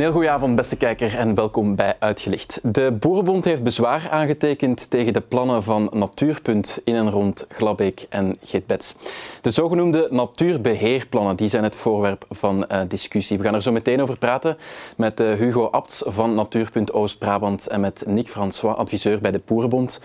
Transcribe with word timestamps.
Een 0.00 0.06
heel 0.06 0.14
goede 0.14 0.30
avond, 0.30 0.56
beste 0.56 0.76
kijker, 0.76 1.16
en 1.16 1.34
welkom 1.34 1.76
bij 1.76 1.96
Uitgelicht. 1.98 2.60
De 2.62 2.92
Boerenbond 3.00 3.44
heeft 3.44 3.62
bezwaar 3.62 4.08
aangetekend 4.10 4.90
tegen 4.90 5.12
de 5.12 5.20
plannen 5.20 5.62
van 5.62 5.90
Natuurpunt 5.92 6.80
in 6.84 6.94
en 6.94 7.10
rond 7.10 7.46
Glabbeek 7.48 8.06
en 8.08 8.36
Geetbets. 8.44 8.94
De 9.40 9.50
zogenoemde 9.50 10.08
natuurbeheerplannen 10.10 11.36
die 11.36 11.48
zijn 11.48 11.64
het 11.64 11.76
voorwerp 11.76 12.24
van 12.30 12.66
uh, 12.72 12.80
discussie. 12.88 13.38
We 13.38 13.44
gaan 13.44 13.54
er 13.54 13.62
zo 13.62 13.72
meteen 13.72 14.02
over 14.02 14.18
praten 14.18 14.56
met 14.96 15.20
uh, 15.20 15.32
Hugo 15.32 15.68
Abts 15.70 16.02
van 16.06 16.34
Natuurpunt 16.34 16.92
Oost-Brabant 16.92 17.66
en 17.66 17.80
met 17.80 18.02
Nick 18.06 18.28
François, 18.28 18.76
adviseur 18.76 19.20
bij 19.20 19.30
de 19.30 19.40
Boerenbond. 19.44 20.00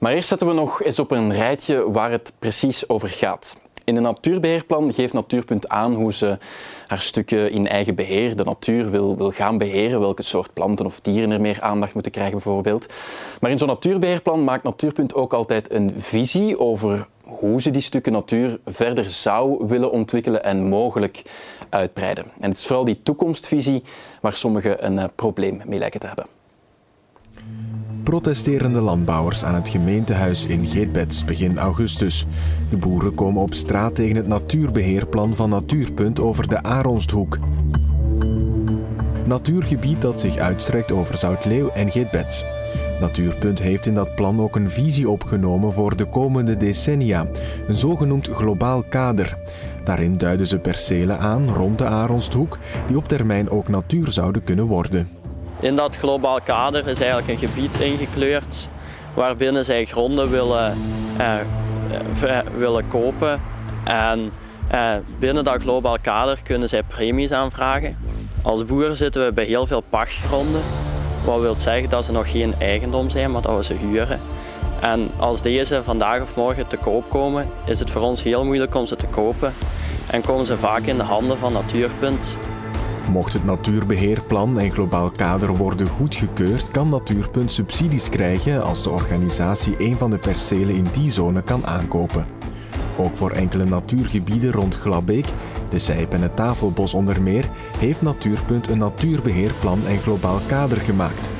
Maar 0.00 0.12
eerst 0.12 0.28
zetten 0.28 0.46
we 0.46 0.54
nog 0.54 0.82
eens 0.82 0.98
op 0.98 1.10
een 1.10 1.32
rijtje 1.32 1.90
waar 1.90 2.10
het 2.10 2.32
precies 2.38 2.88
over 2.88 3.08
gaat. 3.08 3.56
In 3.84 3.96
een 3.96 4.02
natuurbeheerplan 4.02 4.92
geeft 4.92 5.12
Natuurpunt 5.12 5.68
aan 5.68 5.94
hoe 5.94 6.12
ze 6.12 6.38
haar 6.86 7.00
stukken 7.00 7.50
in 7.50 7.68
eigen 7.68 7.94
beheer, 7.94 8.36
de 8.36 8.44
natuur, 8.44 8.90
wil, 8.90 9.16
wil 9.16 9.30
gaan 9.30 9.58
beheren. 9.58 10.00
Welke 10.00 10.22
soort 10.22 10.52
planten 10.52 10.86
of 10.86 11.00
dieren 11.00 11.30
er 11.30 11.40
meer 11.40 11.60
aandacht 11.60 11.94
moeten 11.94 12.12
krijgen, 12.12 12.34
bijvoorbeeld. 12.34 12.86
Maar 13.40 13.50
in 13.50 13.58
zo'n 13.58 13.68
natuurbeheerplan 13.68 14.44
maakt 14.44 14.62
Natuurpunt 14.62 15.14
ook 15.14 15.32
altijd 15.32 15.72
een 15.72 15.92
visie 15.96 16.58
over 16.58 17.06
hoe 17.24 17.62
ze 17.62 17.70
die 17.70 17.82
stukken 17.82 18.12
natuur 18.12 18.58
verder 18.64 19.10
zou 19.10 19.66
willen 19.66 19.90
ontwikkelen 19.90 20.44
en 20.44 20.68
mogelijk 20.68 21.22
uitbreiden. 21.68 22.24
En 22.40 22.48
het 22.48 22.58
is 22.58 22.66
vooral 22.66 22.84
die 22.84 23.00
toekomstvisie 23.02 23.82
waar 24.20 24.36
sommigen 24.36 24.86
een 24.86 24.96
uh, 24.96 25.04
probleem 25.14 25.62
mee 25.66 25.78
lijken 25.78 26.00
te 26.00 26.06
hebben. 26.06 26.33
Protesterende 28.04 28.80
landbouwers 28.80 29.44
aan 29.44 29.54
het 29.54 29.68
gemeentehuis 29.68 30.46
in 30.46 30.66
Geetbeds 30.66 31.24
begin 31.24 31.58
augustus. 31.58 32.26
De 32.70 32.76
boeren 32.76 33.14
komen 33.14 33.42
op 33.42 33.54
straat 33.54 33.94
tegen 33.94 34.16
het 34.16 34.26
natuurbeheerplan 34.26 35.34
van 35.34 35.50
Natuurpunt 35.50 36.20
over 36.20 36.48
de 36.48 36.62
Aronsdhoek. 36.62 37.38
Natuurgebied 39.26 40.02
dat 40.02 40.20
zich 40.20 40.36
uitstrekt 40.36 40.92
over 40.92 41.16
Zoutleeuw 41.16 41.68
en 41.68 41.90
Geetbeds. 41.90 42.44
Natuurpunt 43.00 43.58
heeft 43.58 43.86
in 43.86 43.94
dat 43.94 44.14
plan 44.14 44.40
ook 44.40 44.56
een 44.56 44.70
visie 44.70 45.08
opgenomen 45.08 45.72
voor 45.72 45.96
de 45.96 46.08
komende 46.08 46.56
decennia, 46.56 47.26
een 47.66 47.74
zogenoemd 47.74 48.28
globaal 48.28 48.82
kader. 48.82 49.38
Daarin 49.84 50.18
duiden 50.18 50.46
ze 50.46 50.58
percelen 50.58 51.18
aan 51.18 51.48
rond 51.48 51.78
de 51.78 51.86
Aronsdhoek 51.86 52.58
die 52.86 52.96
op 52.96 53.08
termijn 53.08 53.50
ook 53.50 53.68
natuur 53.68 54.10
zouden 54.10 54.44
kunnen 54.44 54.66
worden. 54.66 55.23
In 55.64 55.74
dat 55.74 55.96
globaal 55.96 56.40
kader 56.40 56.88
is 56.88 57.00
eigenlijk 57.00 57.28
een 57.28 57.48
gebied 57.48 57.80
ingekleurd 57.80 58.68
waarbinnen 59.14 59.64
zij 59.64 59.84
gronden 59.84 60.30
willen, 60.30 60.76
eh, 61.16 61.40
eh, 62.22 62.46
willen 62.56 62.88
kopen. 62.88 63.40
En 63.84 64.32
eh, 64.68 64.94
binnen 65.18 65.44
dat 65.44 65.60
globaal 65.62 65.96
kader 66.00 66.38
kunnen 66.42 66.68
zij 66.68 66.82
premies 66.82 67.32
aanvragen. 67.32 67.96
Als 68.42 68.64
boer 68.64 68.94
zitten 68.94 69.24
we 69.24 69.32
bij 69.32 69.44
heel 69.44 69.66
veel 69.66 69.80
pachtgronden. 69.80 70.62
Wat 71.24 71.40
wil 71.40 71.58
zeggen 71.58 71.88
dat 71.88 72.04
ze 72.04 72.12
nog 72.12 72.30
geen 72.30 72.54
eigendom 72.58 73.10
zijn, 73.10 73.30
maar 73.30 73.42
dat 73.42 73.56
we 73.56 73.64
ze 73.64 73.74
huren. 73.74 74.20
En 74.80 75.10
als 75.18 75.42
deze 75.42 75.82
vandaag 75.82 76.20
of 76.20 76.36
morgen 76.36 76.66
te 76.66 76.76
koop 76.76 77.10
komen, 77.10 77.48
is 77.64 77.78
het 77.78 77.90
voor 77.90 78.02
ons 78.02 78.22
heel 78.22 78.44
moeilijk 78.44 78.74
om 78.74 78.86
ze 78.86 78.96
te 78.96 79.06
kopen. 79.06 79.54
En 80.10 80.22
komen 80.22 80.46
ze 80.46 80.58
vaak 80.58 80.82
in 80.82 80.96
de 80.96 81.02
handen 81.02 81.38
van 81.38 81.52
Natuurpunt. 81.52 82.38
Mocht 83.08 83.32
het 83.32 83.44
natuurbeheerplan 83.44 84.58
en 84.58 84.70
globaal 84.70 85.10
kader 85.10 85.56
worden 85.56 85.88
goedgekeurd, 85.88 86.70
kan 86.70 86.88
Natuurpunt 86.88 87.52
subsidies 87.52 88.08
krijgen 88.08 88.64
als 88.64 88.82
de 88.82 88.90
organisatie 88.90 89.74
een 89.78 89.98
van 89.98 90.10
de 90.10 90.18
percelen 90.18 90.74
in 90.74 90.86
die 90.92 91.10
zone 91.10 91.42
kan 91.42 91.66
aankopen. 91.66 92.26
Ook 92.96 93.16
voor 93.16 93.30
enkele 93.30 93.64
natuurgebieden 93.64 94.52
rond 94.52 94.74
Glabbeek, 94.74 95.26
de 95.68 95.78
Zijp 95.78 96.12
en 96.12 96.22
het 96.22 96.36
Tafelbos 96.36 96.94
onder 96.94 97.22
meer, 97.22 97.48
heeft 97.78 98.02
Natuurpunt 98.02 98.68
een 98.68 98.78
natuurbeheerplan 98.78 99.86
en 99.86 99.98
globaal 99.98 100.38
kader 100.46 100.80
gemaakt. 100.80 101.30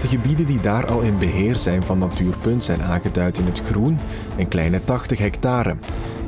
De 0.00 0.08
gebieden 0.08 0.46
die 0.46 0.60
daar 0.60 0.86
al 0.86 1.00
in 1.00 1.18
beheer 1.18 1.56
zijn 1.56 1.82
van 1.82 1.98
Natuurpunt 1.98 2.64
zijn 2.64 2.82
aangeduid 2.82 3.38
in 3.38 3.46
het 3.46 3.60
groen, 3.60 3.98
een 4.36 4.48
kleine 4.48 4.84
80 4.84 5.18
hectare. 5.18 5.76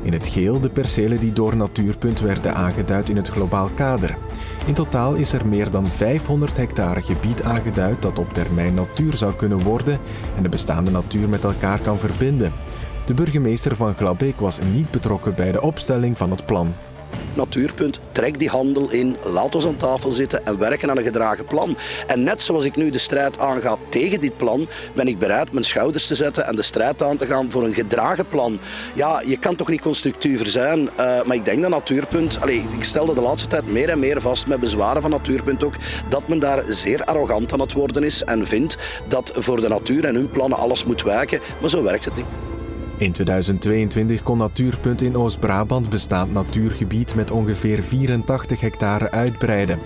In 0.03 0.13
het 0.13 0.27
geel 0.27 0.59
de 0.59 0.69
percelen 0.69 1.19
die 1.19 1.33
door 1.33 1.55
Natuurpunt 1.55 2.19
werden 2.19 2.55
aangeduid 2.55 3.09
in 3.09 3.15
het 3.15 3.27
globaal 3.27 3.69
kader. 3.75 4.17
In 4.65 4.73
totaal 4.73 5.13
is 5.13 5.33
er 5.33 5.47
meer 5.47 5.71
dan 5.71 5.87
500 5.87 6.57
hectare 6.57 7.01
gebied 7.01 7.43
aangeduid 7.43 8.01
dat 8.01 8.19
op 8.19 8.33
termijn 8.33 8.73
natuur 8.73 9.13
zou 9.13 9.33
kunnen 9.33 9.63
worden 9.63 9.99
en 10.35 10.43
de 10.43 10.49
bestaande 10.49 10.91
natuur 10.91 11.29
met 11.29 11.43
elkaar 11.43 11.79
kan 11.79 11.99
verbinden. 11.99 12.51
De 13.05 13.13
burgemeester 13.13 13.75
van 13.75 13.93
Glabbeek 13.93 14.39
was 14.39 14.59
niet 14.73 14.91
betrokken 14.91 15.35
bij 15.35 15.51
de 15.51 15.61
opstelling 15.61 16.17
van 16.17 16.31
het 16.31 16.45
plan. 16.45 16.73
Natuurpunt, 17.33 17.99
trek 18.11 18.39
die 18.39 18.49
handel 18.49 18.91
in, 18.91 19.15
laat 19.23 19.55
ons 19.55 19.65
aan 19.65 19.77
tafel 19.77 20.11
zitten 20.11 20.45
en 20.45 20.57
werken 20.57 20.89
aan 20.89 20.97
een 20.97 21.03
gedragen 21.03 21.45
plan. 21.45 21.77
En 22.07 22.23
net 22.23 22.41
zoals 22.41 22.65
ik 22.65 22.75
nu 22.75 22.89
de 22.89 22.97
strijd 22.97 23.39
aanga 23.39 23.77
tegen 23.89 24.19
dit 24.19 24.37
plan, 24.37 24.67
ben 24.93 25.07
ik 25.07 25.19
bereid 25.19 25.51
mijn 25.51 25.65
schouders 25.65 26.07
te 26.07 26.15
zetten 26.15 26.47
en 26.47 26.55
de 26.55 26.61
strijd 26.61 27.03
aan 27.03 27.17
te 27.17 27.25
gaan 27.25 27.51
voor 27.51 27.63
een 27.63 27.73
gedragen 27.73 28.27
plan. 28.27 28.59
Ja, 28.93 29.21
je 29.25 29.37
kan 29.37 29.55
toch 29.55 29.67
niet 29.67 29.81
constructiever 29.81 30.47
zijn, 30.47 30.79
uh, 30.79 30.87
maar 30.97 31.35
ik 31.35 31.45
denk 31.45 31.61
dat 31.61 31.69
Natuurpunt, 31.71 32.41
allez, 32.41 32.61
ik 32.77 32.83
stelde 32.83 33.13
de 33.13 33.21
laatste 33.21 33.49
tijd 33.49 33.71
meer 33.71 33.89
en 33.89 33.99
meer 33.99 34.21
vast 34.21 34.47
met 34.47 34.59
bezwaren 34.59 35.01
van 35.01 35.11
Natuurpunt 35.11 35.63
ook, 35.63 35.75
dat 36.09 36.27
men 36.27 36.39
daar 36.39 36.63
zeer 36.67 37.03
arrogant 37.03 37.53
aan 37.53 37.59
het 37.59 37.73
worden 37.73 38.03
is 38.03 38.23
en 38.23 38.47
vindt 38.47 38.77
dat 39.07 39.31
voor 39.35 39.61
de 39.61 39.67
natuur 39.67 40.05
en 40.05 40.15
hun 40.15 40.29
plannen 40.29 40.57
alles 40.57 40.85
moet 40.85 41.03
wijken, 41.03 41.39
maar 41.61 41.69
zo 41.69 41.83
werkt 41.83 42.05
het 42.05 42.15
niet. 42.15 42.50
In 43.01 43.11
2022 43.11 44.23
kon 44.23 44.37
Natuurpunt 44.37 45.01
in 45.01 45.15
Oost-Brabant 45.15 45.89
bestaand 45.89 46.33
natuurgebied 46.33 47.15
met 47.15 47.31
ongeveer 47.31 47.83
84 47.83 48.59
hectare 48.59 49.11
uitbreiden. 49.11 49.79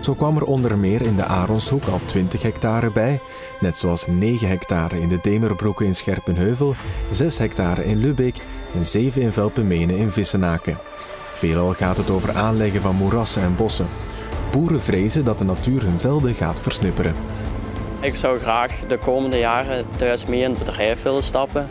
Zo 0.00 0.14
kwam 0.14 0.36
er 0.36 0.44
onder 0.44 0.78
meer 0.78 1.02
in 1.02 1.16
de 1.16 1.24
Aronshoek 1.24 1.84
al 1.84 2.00
20 2.04 2.42
hectare 2.42 2.90
bij, 2.90 3.20
net 3.60 3.78
zoals 3.78 4.06
9 4.06 4.48
hectare 4.48 5.00
in 5.00 5.08
de 5.08 5.18
Demerbroeken 5.22 5.86
in 5.86 5.94
Scherpenheuvel, 5.94 6.74
6 7.10 7.38
hectare 7.38 7.84
in 7.84 7.98
Lubbeek 7.98 8.36
en 8.74 8.86
7 8.86 9.22
in 9.22 9.32
Velpemene 9.32 9.96
in 9.96 10.10
Vissenaken. 10.10 10.78
Veelal 11.32 11.72
gaat 11.72 11.96
het 11.96 12.10
over 12.10 12.34
aanleggen 12.34 12.80
van 12.80 12.96
moerassen 12.96 13.42
en 13.42 13.56
bossen. 13.56 13.88
Boeren 14.50 14.80
vrezen 14.80 15.24
dat 15.24 15.38
de 15.38 15.44
natuur 15.44 15.82
hun 15.82 15.98
velden 15.98 16.34
gaat 16.34 16.60
versnipperen. 16.60 17.14
Ik 18.00 18.14
zou 18.14 18.38
graag 18.38 18.72
de 18.88 18.98
komende 18.98 19.38
jaren 19.38 19.84
thuis 19.96 20.26
mee 20.26 20.42
in 20.42 20.50
het 20.50 20.58
bedrijf 20.58 21.02
willen 21.02 21.22
stappen 21.22 21.70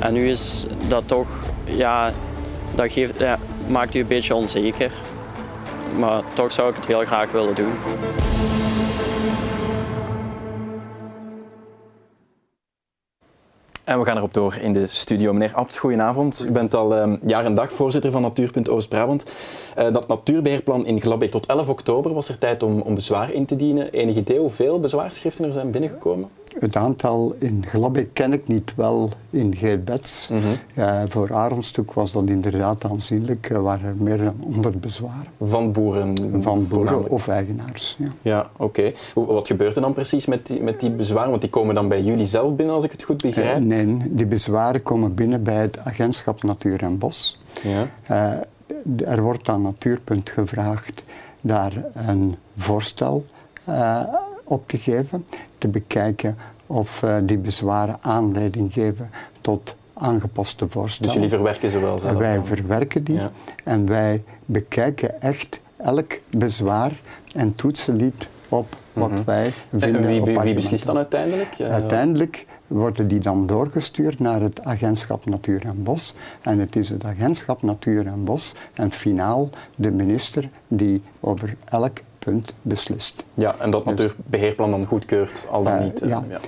en 0.00 0.12
nu 0.12 0.28
is 0.28 0.66
dat 0.88 1.08
toch, 1.08 1.28
ja, 1.64 2.12
dat 2.74 2.92
geeft, 2.92 3.18
ja, 3.18 3.38
maakt 3.68 3.94
u 3.94 4.00
een 4.00 4.06
beetje 4.06 4.34
onzeker. 4.34 4.92
Maar 5.98 6.22
toch 6.32 6.52
zou 6.52 6.70
ik 6.70 6.76
het 6.76 6.86
heel 6.86 7.04
graag 7.04 7.30
willen 7.30 7.54
doen. 7.54 7.72
En 13.88 13.98
we 13.98 14.04
gaan 14.04 14.16
erop 14.16 14.34
door 14.34 14.56
in 14.60 14.72
de 14.72 14.86
studio. 14.86 15.32
Meneer 15.32 15.54
Abts, 15.54 15.78
goedenavond. 15.78 16.44
U 16.46 16.50
bent 16.50 16.74
al 16.74 16.98
um, 16.98 17.18
jaar 17.26 17.44
en 17.44 17.54
dag 17.54 17.72
voorzitter 17.72 18.10
van 18.10 18.22
Natuurpunt 18.22 18.68
Oost-Brabant. 18.68 19.22
Uh, 19.78 19.92
dat 19.92 20.08
natuurbeheerplan 20.08 20.86
in 20.86 21.00
Glabbeek 21.00 21.30
tot 21.30 21.46
11 21.46 21.68
oktober 21.68 22.14
was 22.14 22.28
er 22.28 22.38
tijd 22.38 22.62
om, 22.62 22.80
om 22.80 22.94
bezwaar 22.94 23.32
in 23.32 23.46
te 23.46 23.56
dienen. 23.56 23.92
Enig 23.92 24.16
idee 24.16 24.38
hoeveel 24.38 24.80
bezwaarschriften 24.80 25.44
er 25.44 25.52
zijn 25.52 25.70
binnengekomen? 25.70 26.28
Het 26.60 26.76
aantal 26.76 27.34
in 27.38 27.64
Glabbeek 27.66 28.08
ken 28.12 28.32
ik 28.32 28.48
niet 28.48 28.74
wel 28.74 29.10
in 29.30 29.56
Geetbeds. 29.56 30.28
Mm 30.32 30.38
-hmm. 30.38 31.10
voor 31.10 31.34
Aronstuk 31.34 31.92
was 31.92 32.12
dat 32.12 32.26
inderdaad 32.26 32.84
aanzienlijk. 32.84 33.50
Er 33.50 33.62
waren 33.62 33.88
er 33.88 33.94
meer 33.96 34.18
dan 34.18 34.34
100 34.40 34.80
bezwaren. 34.80 35.26
Van 35.44 35.72
boeren? 35.72 36.42
Van 36.42 36.68
boeren 36.68 37.10
of 37.10 37.28
eigenaars, 37.28 37.96
ja. 37.98 38.08
Ja, 38.22 38.50
oké. 38.56 38.92
Wat 39.14 39.46
gebeurt 39.46 39.76
er 39.76 39.82
dan 39.82 39.92
precies 39.92 40.26
met 40.26 40.46
die, 40.46 40.62
met 40.62 40.80
die 40.80 40.90
bezwaren? 40.90 41.30
Want 41.30 41.40
die 41.40 41.50
komen 41.50 41.74
dan 41.74 41.88
bij 41.88 42.02
jullie 42.02 42.26
zelf 42.26 42.56
binnen, 42.56 42.74
als 42.74 42.84
ik 42.84 42.92
het 42.92 43.02
goed 43.02 43.22
begrijp? 43.22 43.60
Uh, 43.60 43.66
nee, 43.66 43.96
die 44.10 44.26
bezwaren 44.26 44.82
komen 44.82 45.14
binnen 45.14 45.42
bij 45.42 45.60
het 45.60 45.78
agentschap 45.78 46.42
Natuur 46.42 46.82
en 46.82 46.98
Bos. 46.98 47.40
Ja. 47.62 47.86
Uh, 48.10 49.08
er 49.08 49.22
wordt 49.22 49.48
aan 49.48 49.62
Natuurpunt 49.62 50.30
gevraagd 50.30 51.02
daar 51.40 51.72
een 51.92 52.36
voorstel 52.56 53.24
op 53.64 54.17
te 54.66 54.78
geven, 54.78 55.26
te 55.58 55.68
bekijken 55.68 56.36
of 56.66 57.02
uh, 57.02 57.16
die 57.22 57.38
bezwaren 57.38 57.96
aanleiding 58.00 58.72
geven 58.72 59.10
tot 59.40 59.74
aangepaste 59.94 60.68
voorstellen. 60.68 61.12
Dus 61.12 61.22
jullie 61.22 61.36
verwerken 61.36 61.70
ze 61.70 61.78
wel 61.78 61.98
zelf? 61.98 62.18
Wij 62.18 62.40
verwerken 62.42 63.04
die 63.04 63.16
ja. 63.16 63.30
en 63.64 63.86
wij 63.86 64.24
bekijken 64.44 65.20
echt 65.20 65.60
elk 65.76 66.12
bezwaar 66.30 66.92
en 67.34 67.54
toetsen 67.54 67.96
niet 67.96 68.26
op 68.48 68.76
wat 68.92 69.08
mm 69.08 69.14
-hmm. 69.16 69.24
wij 69.24 69.52
vinden. 69.76 70.00
En 70.00 70.06
wie, 70.06 70.22
wie, 70.22 70.40
wie 70.40 70.54
beslist 70.54 70.86
dan 70.86 70.96
uiteindelijk? 70.96 71.52
Ja. 71.52 71.68
Uiteindelijk 71.68 72.46
worden 72.66 73.08
die 73.08 73.18
dan 73.18 73.46
doorgestuurd 73.46 74.18
naar 74.18 74.40
het 74.40 74.64
agentschap 74.64 75.26
Natuur 75.26 75.64
en 75.64 75.82
Bos. 75.82 76.14
En 76.42 76.58
het 76.58 76.76
is 76.76 76.88
het 76.88 77.04
agentschap 77.04 77.62
Natuur 77.62 78.06
en 78.06 78.24
Bos 78.24 78.54
en 78.74 78.90
finaal 78.90 79.50
de 79.74 79.90
minister 79.90 80.48
die 80.68 81.02
over 81.20 81.56
elk 81.64 81.98
punt 82.30 82.52
beslist. 82.62 83.24
Ja, 83.34 83.54
en 83.58 83.70
dat 83.70 83.84
dus, 83.84 83.94
natuurbeheerplan 83.94 84.70
dan 84.70 84.84
goedkeurt, 84.84 85.46
al 85.50 85.62
dan 85.62 85.74
uh, 85.74 85.80
niet. 85.80 86.02
Uh, 86.02 86.08
ja. 86.08 86.24
ja. 86.28 86.38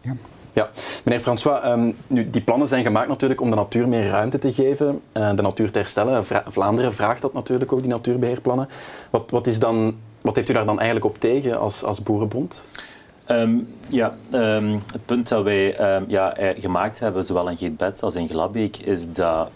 ja. 0.00 0.16
Ja, 0.52 0.70
meneer 1.04 1.20
François, 1.20 1.64
um, 1.64 1.96
nu, 2.06 2.30
die 2.30 2.40
plannen 2.40 2.68
zijn 2.68 2.84
gemaakt 2.84 3.08
natuurlijk 3.08 3.40
om 3.40 3.50
de 3.50 3.56
natuur 3.56 3.88
meer 3.88 4.08
ruimte 4.08 4.38
te 4.38 4.52
geven, 4.52 5.00
uh, 5.12 5.34
de 5.34 5.42
natuur 5.42 5.70
te 5.70 5.78
herstellen. 5.78 6.26
Vra 6.26 6.44
Vlaanderen 6.48 6.94
vraagt 6.94 7.22
dat 7.22 7.32
natuurlijk 7.32 7.72
ook, 7.72 7.80
die 7.80 7.88
natuurbeheerplannen. 7.88 8.68
Wat, 9.10 9.30
wat 9.30 9.46
is 9.46 9.58
dan 9.58 9.94
Wat 10.20 10.36
heeft 10.36 10.48
u 10.48 10.52
daar 10.52 10.64
dan 10.64 10.78
eigenlijk 10.78 11.06
op 11.06 11.20
tegen 11.20 11.60
als, 11.60 11.84
als 11.84 12.02
Boerenbond? 12.02 12.66
Ehm, 13.24 13.58
ja, 13.88 14.14
ehm, 14.30 14.78
het 14.92 15.06
punt 15.06 15.28
dat 15.28 15.44
wij 15.44 15.94
um, 15.96 16.04
ja, 16.08 16.36
eh, 16.36 16.62
gemaakt 16.62 17.00
hebben, 17.00 17.24
zowel 17.24 17.48
in 17.48 17.56
Geetbeds 17.56 18.02
als 18.02 18.14
in 18.14 18.28
Glabbeek, 18.28 18.76
is 18.76 19.12
dat 19.12 19.50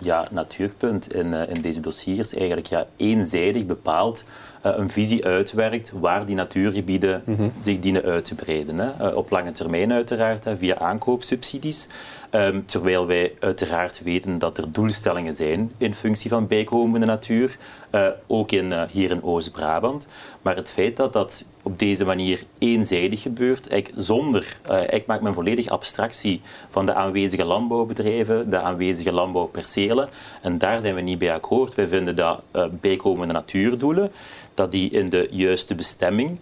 ja, 0.00 0.28
Natuurpunt 0.30 1.14
in, 1.14 1.26
uh, 1.26 1.48
in 1.48 1.62
deze 1.62 1.80
dossiers 1.80 2.34
eigenlijk 2.34 2.66
ja, 2.66 2.86
eenzijdig 2.96 3.66
bepaalt 3.66 4.24
een 4.62 4.90
visie 4.90 5.24
uitwerkt 5.24 5.92
waar 6.00 6.26
die 6.26 6.34
natuurgebieden 6.34 7.22
mm 7.24 7.36
-hmm. 7.36 7.52
zich 7.60 7.78
dienen 7.78 8.02
uit 8.02 8.24
te 8.24 8.34
breiden. 8.34 8.78
Hè. 8.78 9.08
op 9.08 9.30
lange 9.30 9.52
termijn 9.52 9.92
uiteraard, 9.92 10.44
hè, 10.44 10.56
via 10.56 10.78
aankoopsubsidies. 10.78 11.88
Um, 12.30 12.66
terwijl 12.66 13.06
wij 13.06 13.32
uiteraard 13.40 14.02
weten 14.02 14.38
dat 14.38 14.58
er 14.58 14.72
doelstellingen 14.72 15.34
zijn 15.34 15.72
in 15.78 15.94
functie 15.94 16.30
van 16.30 16.46
bijkomende 16.46 17.06
natuur, 17.06 17.56
uh, 17.94 18.06
ook 18.26 18.52
in, 18.52 18.66
uh, 18.66 18.82
hier 18.90 19.10
in 19.10 19.22
Oost-Brabant. 19.22 20.06
Maar 20.42 20.56
het 20.56 20.70
feit 20.70 20.96
dat 20.96 21.12
dat 21.12 21.44
op 21.62 21.78
deze 21.78 22.04
manier 22.04 22.42
eenzijdig 22.58 23.22
gebeurt, 23.22 23.72
ik, 23.72 23.90
zonder, 23.94 24.56
uh, 24.70 24.80
ik 24.90 25.06
maak 25.06 25.20
me 25.20 25.32
volledig 25.32 25.68
abstractie 25.68 26.40
van 26.68 26.86
de 26.86 26.94
aanwezige 26.94 27.44
landbouwbedrijven, 27.44 28.50
de 28.50 28.60
aanwezige 28.60 29.12
landbouwpercelen. 29.12 30.08
En 30.42 30.58
daar 30.58 30.80
zijn 30.80 30.94
we 30.94 31.00
niet 31.00 31.18
bij 31.18 31.34
akkoord. 31.34 31.74
Wij 31.74 31.86
vinden 31.86 32.16
dat 32.16 32.42
bijkomende 32.80 33.32
natuurdoelen, 33.32 34.12
dat 34.54 34.70
die 34.70 34.90
in 34.90 35.06
de 35.06 35.28
juiste 35.30 35.74
bestemming 35.74 36.38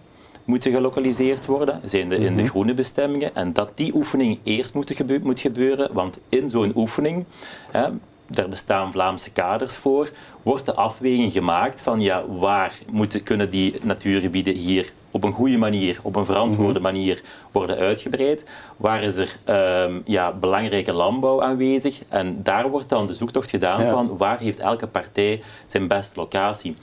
moeten 0.49 0.71
gelokaliseerd 0.71 1.45
worden, 1.45 1.81
zijn 1.85 2.09
de, 2.09 2.15
in 2.15 2.35
de 2.35 2.41
mhm. 2.41 2.49
groene 2.49 2.73
bestemmingen. 2.73 3.35
En 3.35 3.53
dat 3.53 3.71
die 3.75 3.95
oefening 3.95 4.39
eerst 4.43 4.73
moet, 4.73 4.95
gebeuren, 4.95 5.25
moet 5.25 5.39
gebeuren 5.39 5.93
want 5.93 6.19
in 6.29 6.49
zo'n 6.49 6.71
oefening, 6.75 7.25
hè, 7.71 7.87
daar 8.27 8.49
bestaan 8.49 8.91
Vlaamse 8.91 9.31
kaders 9.31 9.77
voor, 9.77 10.11
wordt 10.43 10.65
de 10.65 10.73
afweging 10.73 11.31
gemaakt 11.31 11.81
van 11.81 12.01
ja, 12.01 12.27
waar 12.27 12.79
moeten, 12.91 13.23
kunnen 13.23 13.49
die 13.49 13.73
natuurgebieden 13.83 14.53
hier 14.53 14.93
op 15.11 15.23
een 15.23 15.33
goede 15.33 15.57
manier, 15.57 15.99
op 16.03 16.15
een 16.15 16.25
verantwoorde 16.25 16.79
mhm. 16.79 16.81
manier 16.81 17.21
worden 17.51 17.77
uitgebreid. 17.77 18.45
Waar 18.77 19.03
is 19.03 19.15
er 19.15 19.37
um, 19.85 20.01
ja, 20.05 20.31
belangrijke 20.31 20.93
landbouw 20.93 21.41
aanwezig? 21.43 22.01
En 22.09 22.43
daar 22.43 22.69
wordt 22.69 22.89
dan 22.89 23.07
de 23.07 23.13
zoektocht 23.13 23.49
gedaan 23.49 23.87
van 23.87 24.17
waar 24.17 24.39
heeft 24.39 24.59
elke 24.59 24.87
partij 24.87 25.41
zijn 25.65 25.87
beste 25.87 26.19
locatie. 26.19 26.75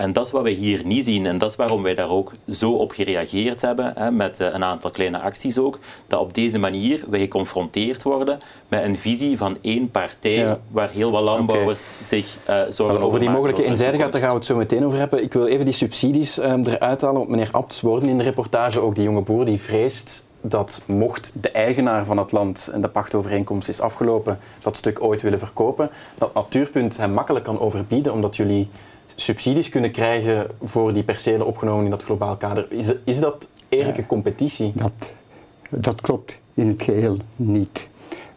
En 0.00 0.12
dat 0.12 0.26
is 0.26 0.32
wat 0.32 0.42
wij 0.42 0.52
hier 0.52 0.80
niet 0.84 1.04
zien. 1.04 1.26
En 1.26 1.38
dat 1.38 1.50
is 1.50 1.56
waarom 1.56 1.82
wij 1.82 1.94
daar 1.94 2.08
ook 2.08 2.32
zo 2.48 2.72
op 2.72 2.90
gereageerd 2.92 3.62
hebben, 3.62 3.92
hè, 3.96 4.10
met 4.10 4.40
uh, 4.40 4.46
een 4.52 4.64
aantal 4.64 4.90
kleine 4.90 5.18
acties 5.18 5.58
ook. 5.58 5.78
Dat 6.06 6.20
op 6.20 6.34
deze 6.34 6.58
manier 6.58 7.04
wij 7.10 7.20
geconfronteerd 7.20 8.02
worden 8.02 8.38
met 8.68 8.84
een 8.84 8.96
visie 8.96 9.36
van 9.36 9.56
één 9.60 9.90
partij, 9.90 10.34
ja. 10.34 10.58
waar 10.70 10.90
heel 10.90 11.10
wat 11.10 11.22
landbouwers 11.22 11.90
okay. 11.90 12.06
zich 12.06 12.36
uh, 12.48 12.60
zorgen 12.68 12.96
over 12.96 13.06
Over 13.06 13.20
die 13.20 13.30
mogelijke 13.30 13.64
inzijdigheid, 13.64 14.12
daar 14.12 14.20
gaan 14.20 14.30
we 14.30 14.36
het 14.36 14.46
zo 14.46 14.56
meteen 14.56 14.84
over 14.84 14.98
hebben. 14.98 15.22
Ik 15.22 15.32
wil 15.32 15.46
even 15.46 15.64
die 15.64 15.74
subsidies 15.74 16.38
um, 16.38 16.64
eruit 16.66 17.00
halen. 17.00 17.30
Meneer 17.30 17.48
Abts 17.70 17.82
worden 17.82 18.08
in 18.08 18.18
de 18.18 18.24
reportage 18.24 18.80
ook 18.80 18.94
die 18.94 19.04
jonge 19.04 19.20
boer 19.20 19.44
die 19.44 19.60
vreest 19.60 20.26
dat 20.40 20.82
mocht 20.86 21.32
de 21.40 21.50
eigenaar 21.50 22.04
van 22.04 22.18
het 22.18 22.32
land 22.32 22.68
en 22.72 22.80
de 22.80 22.88
pachtovereenkomst 22.88 23.68
is 23.68 23.80
afgelopen, 23.80 24.38
dat 24.62 24.76
stuk 24.76 25.02
ooit 25.02 25.22
willen 25.22 25.38
verkopen, 25.38 25.90
dat 26.18 26.34
Natuurpunt 26.34 26.96
hem 26.96 27.12
makkelijk 27.12 27.44
kan 27.44 27.60
overbieden 27.60 28.12
omdat 28.12 28.36
jullie 28.36 28.68
subsidies 29.14 29.68
kunnen 29.68 29.90
krijgen 29.90 30.46
voor 30.62 30.92
die 30.92 31.02
percelen 31.02 31.46
opgenomen 31.46 31.84
in 31.84 31.90
dat 31.90 32.02
globaal 32.02 32.36
kader. 32.36 32.66
Is, 32.72 32.92
is 33.04 33.20
dat 33.20 33.48
eerlijke 33.68 34.06
competitie? 34.06 34.72
Dat, 34.74 35.12
dat 35.68 36.00
klopt 36.00 36.38
in 36.54 36.68
het 36.68 36.82
geheel 36.82 37.16
niet. 37.36 37.88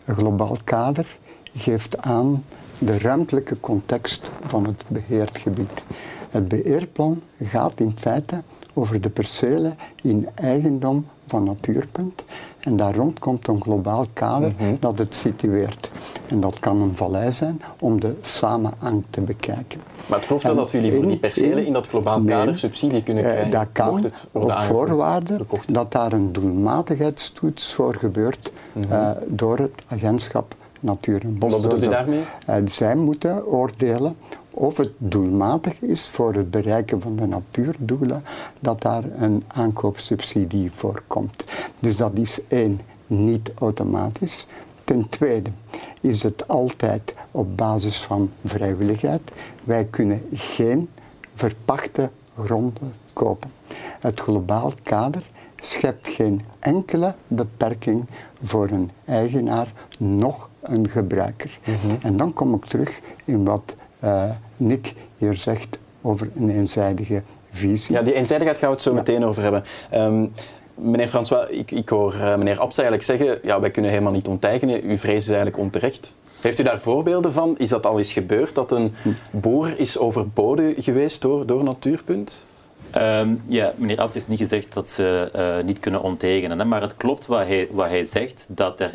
Een 0.06 0.15
globaal 0.15 0.57
kader 0.63 1.18
geeft 1.57 1.97
aan 1.97 2.45
de 2.77 2.97
ruimtelijke 2.97 3.59
context 3.59 4.31
van 4.45 4.65
het 4.65 4.83
beheerd 4.88 5.38
gebied. 5.38 5.83
Het 6.30 6.47
beheerplan 6.47 7.21
gaat 7.41 7.80
in 7.80 7.97
feite 7.97 8.41
over 8.73 9.01
de 9.01 9.09
percelen 9.09 9.77
in 10.01 10.29
eigendom 10.35 11.05
van 11.27 11.43
Natuurpunt. 11.43 12.23
En 12.59 12.75
daar 12.75 12.95
rond 12.95 13.19
komt 13.19 13.47
een 13.47 13.61
globaal 13.61 14.05
kader 14.13 14.53
mhm. 14.57 14.75
dat 14.79 14.97
het 14.97 15.15
situeert. 15.15 15.91
En 16.27 16.39
dat 16.39 16.59
kan 16.59 16.81
een 16.81 16.95
vallei 16.95 17.31
zijn 17.31 17.61
om 17.79 17.99
de 17.99 18.15
samenhang 18.21 19.03
te 19.09 19.21
bekijken. 19.21 19.81
Maar 20.05 20.17
het 20.17 20.27
klopt 20.27 20.43
wel 20.43 20.55
dat 20.55 20.71
jullie 20.71 20.93
voor 20.93 21.07
die 21.07 21.17
percelen 21.17 21.65
in 21.65 21.73
dat 21.73 21.87
globaal 21.87 22.21
kader 22.21 22.57
subsidie 22.57 23.03
kunnen 23.03 23.23
krijgen? 23.23 23.49
dat 23.49 23.67
kan 23.71 24.05
op 24.31 24.51
voorwaarde 24.51 25.39
dat 25.67 25.91
daar 25.91 26.13
een 26.13 26.31
doelmatigheidstoets 26.31 27.73
voor 27.73 27.95
gebeurt 27.95 28.51
mm 28.73 28.83
-hmm. 28.83 28.91
uh, 28.91 29.09
door 29.27 29.57
het 29.57 29.83
agentschap 29.87 30.55
Natuur 30.83 31.21
en 31.21 31.37
Bos. 31.37 31.51
Wat 31.51 31.61
bedoelt 31.61 31.83
u 31.83 31.87
daarmee? 31.87 32.21
Uh, 32.49 32.55
zij 32.65 32.95
moeten 32.95 33.45
oordelen 33.47 34.15
of 34.53 34.77
het 34.77 34.91
doelmatig 34.97 35.81
is 35.81 36.09
voor 36.09 36.33
het 36.33 36.51
bereiken 36.51 37.01
van 37.01 37.15
de 37.15 37.25
natuurdoelen, 37.25 38.23
dat 38.59 38.81
daar 38.81 39.03
een 39.17 39.41
aankoopsubsidie 39.47 40.71
voor 40.73 41.03
komt. 41.07 41.45
Dus 41.79 41.97
dat 41.97 42.11
is 42.13 42.41
één, 42.47 42.79
niet 43.07 43.51
automatisch. 43.59 44.47
Ten 44.83 45.09
tweede 45.09 45.50
is 46.01 46.23
het 46.23 46.47
altijd 46.47 47.13
op 47.31 47.57
basis 47.57 48.01
van 48.01 48.31
vrijwilligheid. 48.45 49.31
Wij 49.63 49.85
kunnen 49.85 50.21
geen 50.31 50.89
verpachte 51.33 52.09
gronden 52.38 52.94
kopen. 53.13 53.51
Het 53.99 54.19
globaal 54.19 54.73
kader 54.83 55.23
schept 55.56 56.07
geen 56.07 56.41
enkele 56.59 57.15
beperking 57.27 58.06
voor 58.44 58.69
een 58.69 58.91
eigenaar, 59.06 59.73
nog 59.99 60.49
een 60.61 60.89
gebruiker. 60.89 61.59
Mhm. 61.65 61.95
En 62.01 62.15
dan 62.15 62.33
kom 62.33 62.53
ik 62.53 62.65
terug 62.65 62.99
in 63.25 63.44
wat 63.44 63.75
uh, 64.03 64.23
Nick 64.57 64.94
hier 65.17 65.35
zegt 65.35 65.77
over 66.01 66.29
een 66.35 66.50
eenzijdige 66.50 67.21
visie. 67.51 67.95
Ja, 67.95 68.01
die 68.01 68.13
eenzijdigheid 68.13 68.57
gaan 68.57 68.69
we 68.69 68.75
het 68.75 68.83
zo 68.83 68.94
meteen 68.94 69.25
over 69.25 69.41
hebben. 69.41 69.63
Um, 69.94 70.31
meneer 70.75 71.07
François, 71.07 71.50
ik, 71.50 71.71
ik 71.71 71.89
hoor 71.89 72.13
uh, 72.13 72.35
meneer 72.35 72.59
Abs 72.59 72.77
eigenlijk 72.77 73.07
zeggen, 73.07 73.39
ja, 73.44 73.59
wij 73.59 73.71
kunnen 73.71 73.91
helemaal 73.91 74.11
niet 74.11 74.27
onteigenen, 74.27 74.83
uw 74.83 74.97
vrees 74.97 75.17
is 75.17 75.27
eigenlijk 75.27 75.57
onterecht. 75.57 76.13
Heeft 76.41 76.59
u 76.59 76.63
daar 76.63 76.79
voorbeelden 76.79 77.33
van? 77.33 77.57
Is 77.57 77.69
dat 77.69 77.85
al 77.85 77.97
eens 77.97 78.13
gebeurd, 78.13 78.55
dat 78.55 78.71
een 78.71 78.94
boer 79.31 79.79
is 79.79 79.97
overboden 79.97 80.73
geweest 80.77 81.21
door, 81.21 81.45
door 81.45 81.63
Natuurpunt? 81.63 82.45
Um, 82.97 83.41
ja, 83.47 83.73
meneer 83.75 83.99
Abs 83.99 84.13
heeft 84.13 84.27
niet 84.27 84.39
gezegd 84.39 84.73
dat 84.73 84.89
ze 84.89 85.31
uh, 85.35 85.65
niet 85.65 85.79
kunnen 85.79 86.01
onteigenen. 86.01 86.59
Hè, 86.59 86.65
maar 86.65 86.81
het 86.81 86.97
klopt 86.97 87.25
wat 87.25 87.47
hij, 87.47 87.67
wat 87.71 87.88
hij 87.88 88.06
zegt, 88.06 88.45
dat 88.49 88.79
er 88.79 88.94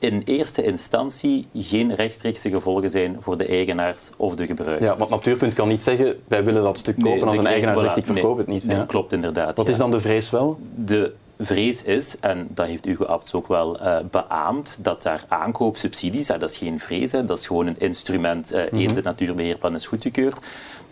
in 0.00 0.22
eerste 0.24 0.62
instantie 0.62 1.46
geen 1.54 1.94
rechtstreekse 1.94 2.50
gevolgen 2.50 2.90
zijn 2.90 3.16
voor 3.20 3.36
de 3.36 3.46
eigenaars 3.46 4.10
of 4.16 4.34
de 4.34 4.46
gebruikers. 4.46 4.90
Ja, 4.90 4.96
want 4.96 5.10
Natuurpunt 5.10 5.54
kan 5.54 5.68
niet 5.68 5.82
zeggen, 5.82 6.20
wij 6.28 6.44
willen 6.44 6.62
dat 6.62 6.78
stuk 6.78 6.98
kopen 7.00 7.26
als 7.28 7.36
een 7.36 7.46
eigenaar 7.46 7.76
voilà, 7.76 7.80
zegt, 7.80 7.96
ik 7.96 8.06
verkoop 8.06 8.36
nee, 8.36 8.44
het 8.44 8.46
niet. 8.46 8.64
Nee, 8.64 8.76
ja. 8.76 8.84
klopt 8.84 9.12
inderdaad. 9.12 9.56
Wat 9.56 9.66
ja. 9.66 9.72
is 9.72 9.78
dan 9.78 9.90
de 9.90 10.00
vrees 10.00 10.30
wel? 10.30 10.58
De 10.74 11.12
vrees 11.38 11.82
is, 11.82 12.16
en 12.20 12.48
dat 12.54 12.66
heeft 12.66 12.84
Hugo 12.84 13.04
Abts 13.04 13.34
ook 13.34 13.48
wel 13.48 13.80
uh, 13.80 13.98
beaamd, 14.10 14.78
dat 14.80 15.02
daar 15.02 15.24
aankoopsubsidies, 15.28 16.26
dat 16.26 16.42
is 16.42 16.56
geen 16.56 16.78
vrees, 16.78 17.12
hè, 17.12 17.24
dat 17.24 17.38
is 17.38 17.46
gewoon 17.46 17.66
een 17.66 17.78
instrument, 17.78 18.52
uh, 18.52 18.60
mm 18.60 18.68
-hmm. 18.70 18.78
eens 18.78 18.94
het 18.94 19.04
natuurbeheerplan 19.04 19.74
is 19.74 19.86
goedgekeurd, 19.86 20.36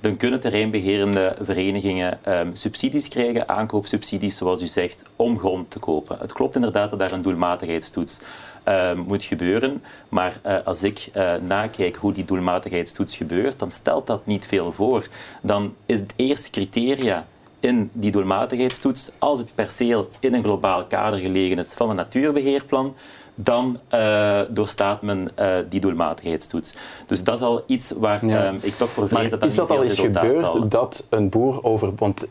dan 0.00 0.17
kunnen 0.17 0.41
terreinbeherende 0.41 1.37
verenigingen 1.41 2.19
um, 2.29 2.57
subsidies 2.57 3.09
krijgen, 3.09 3.49
aankoopsubsidies, 3.49 4.37
zoals 4.37 4.62
u 4.62 4.67
zegt, 4.67 5.03
om 5.17 5.38
grond 5.38 5.71
te 5.71 5.79
kopen. 5.79 6.17
Het 6.21 6.33
klopt 6.33 6.55
inderdaad 6.55 6.91
dat 6.91 6.99
daar 6.99 7.12
een 7.12 7.23
doelmatigheidstoets 7.23 8.21
uh, 8.69 8.93
moet 9.07 9.25
gebeuren, 9.25 9.83
maar 10.09 10.41
uh, 10.47 10.57
als 10.65 10.83
ik 10.83 11.09
uh, 11.17 11.35
nakijk 11.35 11.97
hoe 11.97 12.13
die 12.13 12.25
doelmatigheidstoets 12.25 13.17
gebeurt, 13.17 13.59
dan 13.59 13.71
stelt 13.71 14.07
dat 14.07 14.27
niet 14.27 14.47
veel 14.47 14.73
voor. 14.73 15.09
Dan 15.43 15.75
is 15.87 16.01
het 16.01 16.13
eerste 16.17 16.51
criteria 16.51 17.27
in 17.61 17.91
die 17.93 18.11
doelmatigheidstoets, 18.11 19.11
als 19.19 19.39
het 19.39 19.55
perceel 19.55 20.11
in 20.21 20.35
een 20.35 20.43
globaal 20.43 20.85
kader 20.85 21.19
gelegen 21.19 21.59
is 21.59 21.75
van 21.75 21.91
een 21.91 21.97
natuurbeheerplan, 21.97 22.95
dan 23.40 23.78
uh, 23.95 24.40
doorstaat 24.49 25.02
men 25.02 25.28
uh, 25.38 25.57
die 25.68 25.80
doelmatigheidstoets. 25.80 26.75
Dus 27.07 27.25
dat 27.25 27.37
is 27.37 27.42
al 27.42 27.62
iets 27.66 27.92
waar 27.99 28.26
ja. 28.26 28.52
uh, 28.52 28.59
ik 28.61 28.76
toch 28.76 28.90
voor 28.90 29.09
vrees 29.09 29.30
dat 29.30 29.40
dat 29.40 29.49
is 29.49 29.54
dat 29.54 29.71
al 29.71 29.83
eens 29.83 30.00
gebeurd 30.00 30.38
zal. 30.38 30.68
dat 30.68 31.07
een 31.11 31.28
boer 31.28 31.64
over... 31.64 31.92
Want 31.97 32.26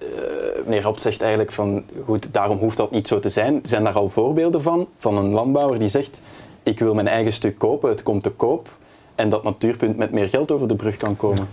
meneer 0.65 0.83
Hop 0.83 0.99
zegt 0.99 1.21
eigenlijk 1.21 1.51
van, 1.51 1.83
goed, 2.05 2.27
daarom 2.31 2.57
hoeft 2.57 2.77
dat 2.77 2.91
niet 2.91 3.07
zo 3.07 3.19
te 3.19 3.29
zijn. 3.29 3.59
Zijn 3.63 3.83
daar 3.83 3.93
al 3.93 4.09
voorbeelden 4.09 4.61
van, 4.61 4.87
van 4.97 5.17
een 5.17 5.29
landbouwer 5.29 5.79
die 5.79 5.89
zegt, 5.89 6.21
ik 6.63 6.79
wil 6.79 6.93
mijn 6.93 7.07
eigen 7.07 7.33
stuk 7.33 7.57
kopen, 7.57 7.89
het 7.89 8.03
komt 8.03 8.23
te 8.23 8.29
koop, 8.29 8.69
en 9.15 9.29
dat 9.29 9.43
Natuurpunt 9.43 9.97
met 9.97 10.11
meer 10.11 10.29
geld 10.29 10.51
over 10.51 10.67
de 10.67 10.75
brug 10.75 10.95
kan 10.95 11.15
komen? 11.15 11.47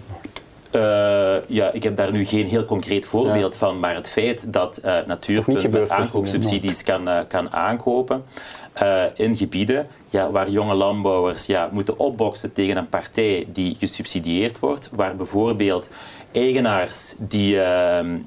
Uh, 0.73 0.80
ja, 1.47 1.71
ik 1.73 1.83
heb 1.83 1.97
daar 1.97 2.12
nu 2.12 2.25
geen 2.25 2.47
heel 2.47 2.64
concreet 2.64 3.07
voorbeeld 3.07 3.53
ja. 3.53 3.59
van, 3.59 3.79
maar 3.79 3.95
het 3.95 4.09
feit 4.09 4.53
dat 4.53 4.81
uh, 4.85 4.97
Natuurpunt 5.07 5.71
met 5.71 5.88
aankoopsubsidies 5.88 6.83
kan, 6.83 7.09
uh, 7.09 7.19
kan 7.29 7.53
aankopen 7.53 8.25
in 9.14 9.37
gebieden 9.37 9.87
ja, 10.09 10.31
waar 10.31 10.50
jonge 10.50 10.75
landbouwers 10.75 11.47
ja, 11.47 11.69
moeten 11.73 11.99
opboksen 11.99 12.53
tegen 12.53 12.76
een 12.76 12.88
partij 12.88 13.47
die 13.49 13.76
gesubsidieerd 13.76 14.59
wordt, 14.59 14.91
waar 14.93 15.17
bijvoorbeeld 15.17 15.91
eigenaars 16.33 17.14
die, 17.19 17.55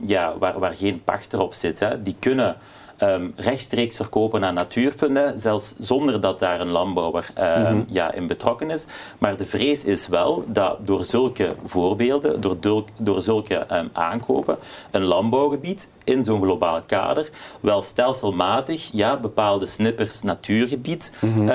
ja, 0.02 0.34
waar, 0.40 0.60
waar 0.60 0.76
geen 0.76 1.04
pacht 1.04 1.34
erop 1.34 1.54
zit, 1.54 1.80
hè, 1.80 2.02
die 2.02 2.16
kunnen 2.20 2.56
um, 3.00 3.34
rechtstreeks 3.36 3.96
verkopen 3.96 4.46
aan 4.46 4.54
natuurpunten, 4.54 5.40
zelfs 5.40 5.74
zonder 5.78 6.22
dat 6.22 6.40
daar 6.40 6.60
een 6.60 6.72
landbouwer 6.72 7.30
um, 7.40 7.86
ja, 7.88 8.14
in 8.14 8.28
betrokken 8.28 8.70
is. 8.70 8.86
Maar 9.18 9.38
de 9.38 9.46
vrees 9.46 9.84
is 9.84 10.08
wel 10.08 10.44
dat 10.48 10.88
door 10.88 11.04
zulke 11.04 11.56
voorbeelden, 11.66 12.42
door, 12.42 12.84
door 12.98 13.22
zulke 13.22 13.66
um, 13.72 13.90
aankopen, 13.94 14.58
een 14.92 15.04
landbouwgebied 15.04 15.88
in 16.04 16.24
zo'n 16.24 16.42
globaal 16.42 16.82
kader 16.86 17.30
wel 17.60 17.82
stelselmatig 17.82 18.90
ja, 18.94 19.18
bepaalde 19.18 19.66
snippers 19.66 20.22
natuurgebied 20.22 21.12
mm 21.20 21.46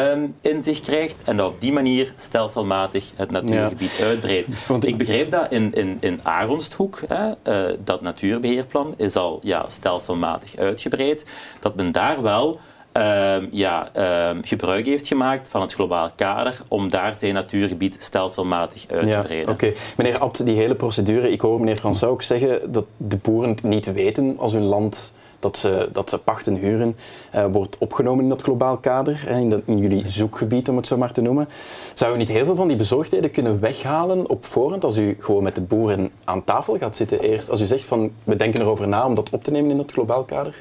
in 0.40 0.62
zich 0.62 0.80
krijgt 0.80 1.16
en 1.24 1.36
dat 1.36 1.48
op 1.48 1.60
die 1.60 1.72
manier 1.72 2.14
stelselmatig 2.16 3.12
het 3.16 3.30
natuurgebied 3.30 4.00
uitbreidt. 4.02 4.48
Ik 4.80 4.96
begreep 4.96 5.30
dat 5.30 5.50
in, 5.50 5.72
in, 5.74 5.96
in 6.00 6.20
Aronsthoek, 6.22 7.00
hè, 7.08 7.28
uh, 7.28 7.76
dat 7.84 8.00
natuurbeheerplan 8.00 8.94
is 8.96 9.16
al 9.16 9.38
ja, 9.42 9.64
stelselmatig 9.68 10.56
uitgebreid, 10.56 11.24
dat 11.60 11.74
men 11.74 11.92
daar 11.92 12.22
wel 12.22 12.60
uh, 12.96 13.36
ja, 13.50 13.88
uh, 13.96 14.38
gebruik 14.42 14.86
heeft 14.86 15.06
gemaakt 15.06 15.48
van 15.48 15.60
het 15.60 15.72
globaal 15.72 16.10
kader 16.16 16.62
om 16.68 16.90
daar 16.90 17.14
zijn 17.14 17.34
natuurgebied 17.34 17.96
stelselmatig 17.98 18.84
uit 18.88 19.10
te 19.10 19.18
breiden. 19.22 19.54
Oké, 19.54 19.72
meneer 19.96 20.18
Abt, 20.18 20.44
die 20.44 20.56
hele 20.56 20.74
procedure, 20.74 21.30
ik 21.30 21.40
hoor 21.40 21.58
meneer 21.58 21.76
François 21.76 22.12
ook 22.12 22.22
zeggen 22.22 22.72
dat 22.72 22.84
de 22.96 23.16
boeren 23.16 23.56
niet 23.62 23.92
weten 23.92 24.38
als 24.38 24.52
hun 24.52 24.62
land 24.62 25.14
dat 25.42 25.58
ze, 25.58 25.88
dat 25.92 26.10
ze 26.10 26.18
pachten 26.18 26.54
huren, 26.54 26.96
uh, 27.34 27.44
wordt 27.52 27.78
opgenomen 27.78 28.22
in 28.22 28.30
dat 28.30 28.42
globaal 28.42 28.76
kader, 28.76 29.28
in, 29.28 29.50
dat, 29.50 29.60
in, 29.64 29.78
jullie 29.78 30.08
zoekgebied 30.08 30.68
om 30.68 30.76
het 30.76 30.86
zo 30.86 30.96
maar 30.96 31.12
te 31.12 31.20
noemen. 31.20 31.48
Zou 31.94 32.14
u 32.14 32.18
niet 32.18 32.28
heel 32.28 32.44
veel 32.44 32.56
van 32.56 32.68
die 32.68 32.76
bezorgdheden 32.76 33.30
kunnen 33.30 33.60
weghalen 33.60 34.28
op 34.28 34.44
voorhand 34.44 34.84
als 34.84 34.96
u 34.96 35.16
gewoon 35.18 35.42
met 35.42 35.54
de 35.54 35.60
boeren 35.60 36.10
aan 36.24 36.44
tafel 36.44 36.78
gaat 36.78 36.96
zitten 36.96 37.20
eerst? 37.20 37.50
Als 37.50 37.60
u 37.60 37.64
zegt 37.64 37.84
van 37.84 38.12
we 38.24 38.36
denken 38.36 38.60
erover 38.60 38.88
na 38.88 39.06
om 39.06 39.14
dat 39.14 39.30
op 39.30 39.44
te 39.44 39.50
nemen 39.50 39.70
in 39.70 39.76
dat 39.76 39.92
globaal 39.92 40.24
kader? 40.24 40.54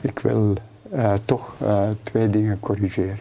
Ik 0.00 0.18
wil 0.18 0.54
uh, 0.94 1.12
toch 1.24 1.54
uh, 1.62 1.88
twee 2.02 2.30
dingen 2.30 2.60
corrigeren. 2.60 3.18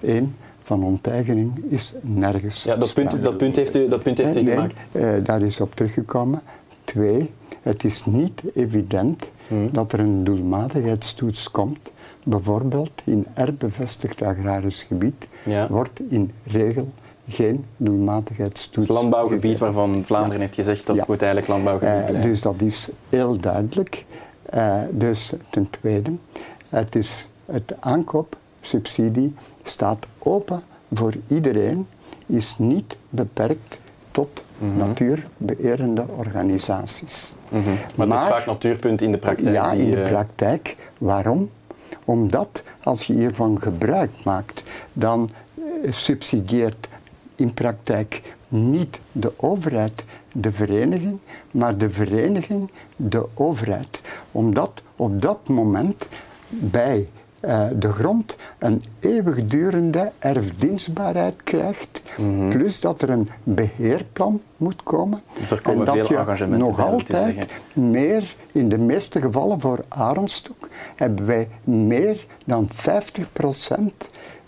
Eén, 0.00 0.34
van 0.62 0.84
onteigening 0.84 1.64
is 1.68 1.94
nergens. 2.00 2.64
Ja, 2.64 2.76
dat 2.76 2.94
punt, 2.94 3.22
dat 3.22 3.36
punt 3.36 3.56
heeft 3.56 3.76
u, 3.76 3.88
dat 3.88 4.02
punt 4.02 4.18
heeft 4.18 4.36
u 4.36 4.42
nee, 4.42 4.54
gemaakt. 4.54 4.80
Uh, 4.92 5.08
daar 5.22 5.42
is 5.42 5.60
op 5.60 5.74
teruggekomen. 5.74 6.40
Twee, 6.84 7.30
het 7.62 7.84
is 7.84 8.04
niet 8.04 8.42
evident 8.54 9.30
hmm. 9.48 9.68
dat 9.72 9.92
er 9.92 10.00
een 10.00 10.24
doelmatigheidstoets 10.24 11.50
komt. 11.50 11.90
Bijvoorbeeld 12.24 12.90
in 13.04 13.26
erbevestigd 13.34 14.22
agrarisch 14.22 14.82
gebied 14.82 15.26
ja. 15.44 15.68
wordt 15.68 16.00
in 16.08 16.30
regel 16.44 16.88
geen 17.28 17.64
doelmatigheidstoets. 17.76 18.86
Het 18.86 18.96
landbouwgebied 18.96 19.58
waarvan 19.58 20.02
Vlaanderen 20.04 20.38
ja. 20.38 20.44
heeft 20.44 20.54
gezegd 20.54 20.86
dat 20.86 20.96
ja. 20.96 21.04
moet 21.06 21.22
eigenlijk 21.22 21.52
landbouwgebied 21.52 22.06
blijven. 22.06 22.22
dus 22.22 22.42
dat 22.42 22.60
is 22.60 22.88
heel 23.08 23.36
duidelijk. 23.36 24.04
Dus 24.90 25.32
ten 25.50 25.70
tweede, 25.70 26.12
het, 26.68 26.94
is, 26.94 27.28
het 27.44 27.74
aankoopsubsidie 27.80 29.34
staat 29.62 30.06
open 30.18 30.62
voor 30.92 31.14
iedereen, 31.28 31.86
is 32.26 32.54
niet 32.58 32.96
beperkt 33.08 33.78
tot 34.10 34.42
mm 34.58 34.68
-hmm. 34.68 34.78
natuurbeërende 34.78 36.04
organisaties. 36.16 37.34
Mm 37.48 37.62
-hmm. 37.62 37.76
Maar, 37.94 38.08
maar 38.08 38.18
het 38.18 38.26
is 38.26 38.32
vaak 38.32 38.46
natuurpunt 38.46 39.02
in 39.02 39.12
de 39.12 39.18
praktijk. 39.18 39.54
Ja, 39.54 39.72
in 39.72 39.90
de 39.90 40.02
praktijk. 40.02 40.76
Waarom? 40.98 41.50
Omdat 42.04 42.62
als 42.82 43.06
je 43.06 43.12
hiervan 43.12 43.60
gebruik 43.60 44.10
maakt, 44.24 44.62
dan 44.92 45.30
subsidieert 45.88 46.88
in 47.36 47.54
praktijk 47.54 48.22
niet 48.50 49.00
de 49.12 49.32
overheid 49.36 50.04
de 50.32 50.52
vereniging, 50.52 51.18
maar 51.50 51.78
de 51.78 51.90
vereniging 51.90 52.70
de 52.96 53.26
overheid. 53.34 54.00
Omdat 54.32 54.82
op 54.96 55.22
dat 55.22 55.48
moment 55.48 56.08
bij 56.48 57.08
uh, 57.40 57.66
de 57.74 57.92
grond 57.92 58.36
een 58.58 58.80
eeuwigdurende 59.00 60.12
erfdienstbaarheid 60.18 61.42
krijgt, 61.42 62.02
mm 62.16 62.38
-hmm. 62.38 62.48
plus 62.48 62.80
dat 62.80 63.02
er 63.02 63.10
een 63.10 63.28
beheerplan 63.42 64.42
moet 64.56 64.82
komen. 64.82 65.20
Dus 65.38 65.50
er 65.50 65.62
komen 65.62 65.86
en 65.86 65.94
dat 65.94 66.06
veel 66.06 66.36
je 66.36 66.46
nog 66.46 66.80
altijd 66.80 67.46
meer, 67.72 68.34
in 68.52 68.68
de 68.68 68.78
meeste 68.78 69.20
gevallen 69.20 69.60
voor 69.60 69.84
Arendstok, 69.88 70.68
hebben 70.96 71.26
wij 71.26 71.48
meer 71.64 72.26
dan 72.46 72.68
50% 72.70 72.72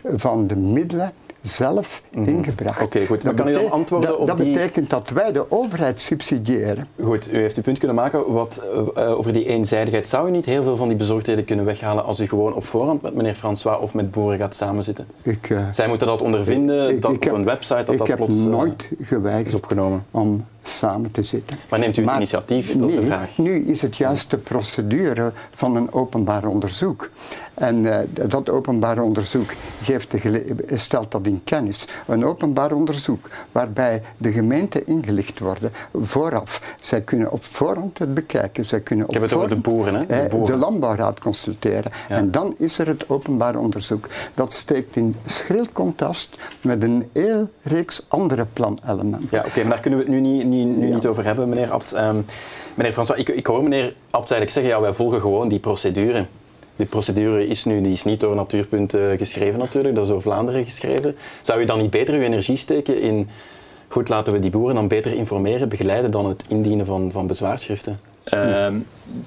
van 0.04 0.46
de 0.46 0.56
middelen 0.56 1.12
zelf 1.42 2.02
mm 2.10 2.24
-hmm. 2.24 2.36
ingebracht. 2.36 2.76
Oké, 2.76 2.84
okay, 2.84 3.06
goed. 3.06 3.22
Dat, 3.22 3.34
kan 3.34 3.48
u 3.48 3.52
dan 3.52 3.70
antwoorden 3.70 4.10
dat, 4.10 4.18
op 4.18 4.26
dat 4.26 4.38
die... 4.38 4.52
betekent 4.52 4.90
dat 4.90 5.08
wij 5.08 5.32
de 5.32 5.50
overheid 5.50 6.00
subsidiëren. 6.00 6.86
Goed, 7.02 7.32
u 7.32 7.36
heeft 7.36 7.56
uw 7.56 7.62
punt 7.62 7.78
kunnen 7.78 7.96
maken. 7.96 8.32
Wat, 8.32 8.62
uh, 8.96 9.18
over 9.18 9.32
die 9.32 9.46
eenzijdigheid 9.46 10.08
zou 10.08 10.28
u 10.28 10.30
niet 10.30 10.44
heel 10.44 10.62
veel 10.62 10.76
van 10.76 10.88
die 10.88 10.96
bezorgdheden 10.96 11.44
kunnen 11.44 11.64
weghalen 11.64 12.04
als 12.04 12.20
u 12.20 12.28
gewoon 12.28 12.54
op 12.54 12.64
voorhand 12.64 13.02
met 13.02 13.14
meneer 13.14 13.34
François 13.34 13.80
of 13.80 13.94
met 13.94 14.10
boeren 14.10 14.38
gaat 14.38 14.54
samenzitten? 14.54 15.06
Ik, 15.22 15.50
uh, 15.50 15.60
Zij 15.72 15.88
moeten 15.88 16.06
dat 16.06 16.22
ondervinden, 16.22 16.88
ik, 16.88 17.02
dat 17.02 17.10
ik 17.10 17.16
op 17.16 17.24
heb, 17.24 17.32
een 17.32 17.44
website, 17.44 17.84
dat 17.84 17.92
ik 17.92 17.98
dat 17.98 18.08
heb 18.08 18.28
nooit 18.28 18.90
geweigerd 19.02 19.46
is 19.46 19.54
opgenomen. 19.54 20.04
om 20.10 20.44
samen 20.62 21.10
te 21.10 21.22
zitten. 21.22 21.58
Maar 21.68 21.78
neemt 21.78 21.96
u 21.96 22.00
het 22.00 22.10
maar 22.10 22.16
initiatief? 22.16 22.66
Dat 22.66 22.88
is 22.88 22.94
nu, 22.94 23.00
de 23.00 23.06
vraag. 23.06 23.38
Nu 23.38 23.66
is 23.66 23.82
het 23.82 23.96
juist 23.96 24.30
de 24.30 24.38
procedure 24.38 25.32
van 25.54 25.76
een 25.76 25.92
openbaar 25.92 26.44
onderzoek. 26.44 27.10
En 27.54 27.84
uh, 27.84 27.96
dat 28.28 28.48
openbaar 28.48 28.98
onderzoek 28.98 29.52
geeft 29.82 30.10
de 30.10 30.64
stelt 30.74 31.10
dat 31.10 31.26
in 31.26 31.40
kennis. 31.44 31.86
Een 32.06 32.24
openbaar 32.24 32.72
onderzoek 32.72 33.28
waarbij 33.52 34.02
de 34.16 34.32
gemeenten 34.32 34.86
ingelicht 34.86 35.38
worden 35.38 35.72
vooraf. 35.92 36.76
Zij 36.80 37.00
kunnen 37.00 37.32
op 37.32 37.44
voorhand 37.44 37.98
het 37.98 38.14
bekijken. 38.14 38.66
Zij 38.66 38.80
kunnen 38.80 39.08
op 39.08 39.14
Ik 39.14 39.20
heb 39.20 39.30
het 39.30 39.38
over 39.38 39.48
de 39.48 39.56
boeren, 39.56 39.94
hè? 39.94 40.06
De, 40.06 40.28
boeren. 40.30 40.52
de 40.52 40.56
landbouwraad 40.56 41.20
consulteren. 41.20 41.92
Ja. 42.08 42.16
En 42.16 42.30
dan 42.30 42.54
is 42.58 42.78
er 42.78 42.86
het 42.86 43.08
openbaar 43.08 43.56
onderzoek. 43.56 44.08
Dat 44.34 44.52
steekt 44.52 44.96
in 44.96 45.16
schril 45.24 45.66
contrast 45.72 46.36
met 46.62 46.82
een 46.82 47.08
heel 47.12 47.50
reeks 47.62 48.04
andere 48.08 48.46
planelementen. 48.52 49.28
Ja, 49.30 49.38
oké, 49.38 49.48
okay, 49.48 49.62
maar 49.62 49.72
daar 49.72 49.80
kunnen 49.80 49.98
we 49.98 50.04
het 50.04 50.14
nu 50.14 50.20
niet, 50.20 50.44
niet, 50.52 50.76
nu 50.76 50.88
ja. 50.88 50.94
niet 50.94 51.06
over 51.06 51.24
hebben, 51.24 51.48
meneer 51.48 51.70
Abt. 51.70 51.96
Um, 51.96 52.24
meneer 52.74 52.92
François, 52.92 53.20
ik, 53.20 53.28
ik 53.28 53.46
hoor 53.46 53.62
meneer 53.62 53.94
Abt 54.10 54.30
eigenlijk 54.30 54.50
zeggen, 54.50 54.72
ja, 54.72 54.80
wij 54.80 54.92
volgen 54.92 55.20
gewoon 55.20 55.48
die 55.48 55.58
procedure. 55.58 56.26
Die 56.76 56.86
procedure 56.86 57.46
is 57.46 57.64
nu 57.64 57.80
die 57.80 57.92
is 57.92 58.04
niet 58.04 58.20
door 58.20 58.34
Natuurpunt 58.34 58.94
uh, 58.94 59.10
geschreven 59.16 59.58
natuurlijk, 59.58 59.94
dat 59.94 60.04
is 60.04 60.10
door 60.10 60.22
Vlaanderen 60.22 60.64
geschreven. 60.64 61.16
Zou 61.42 61.60
u 61.60 61.64
dan 61.64 61.78
niet 61.78 61.90
beter 61.90 62.14
uw 62.14 62.20
energie 62.20 62.56
steken 62.56 63.00
in, 63.00 63.28
goed, 63.88 64.08
laten 64.08 64.32
we 64.32 64.38
die 64.38 64.50
boeren 64.50 64.74
dan 64.74 64.88
beter 64.88 65.12
informeren, 65.12 65.68
begeleiden 65.68 66.10
dan 66.10 66.26
het 66.26 66.44
indienen 66.48 66.86
van, 66.86 67.10
van 67.12 67.26
bezwaarschriften? 67.26 68.11
Uh, 68.30 68.66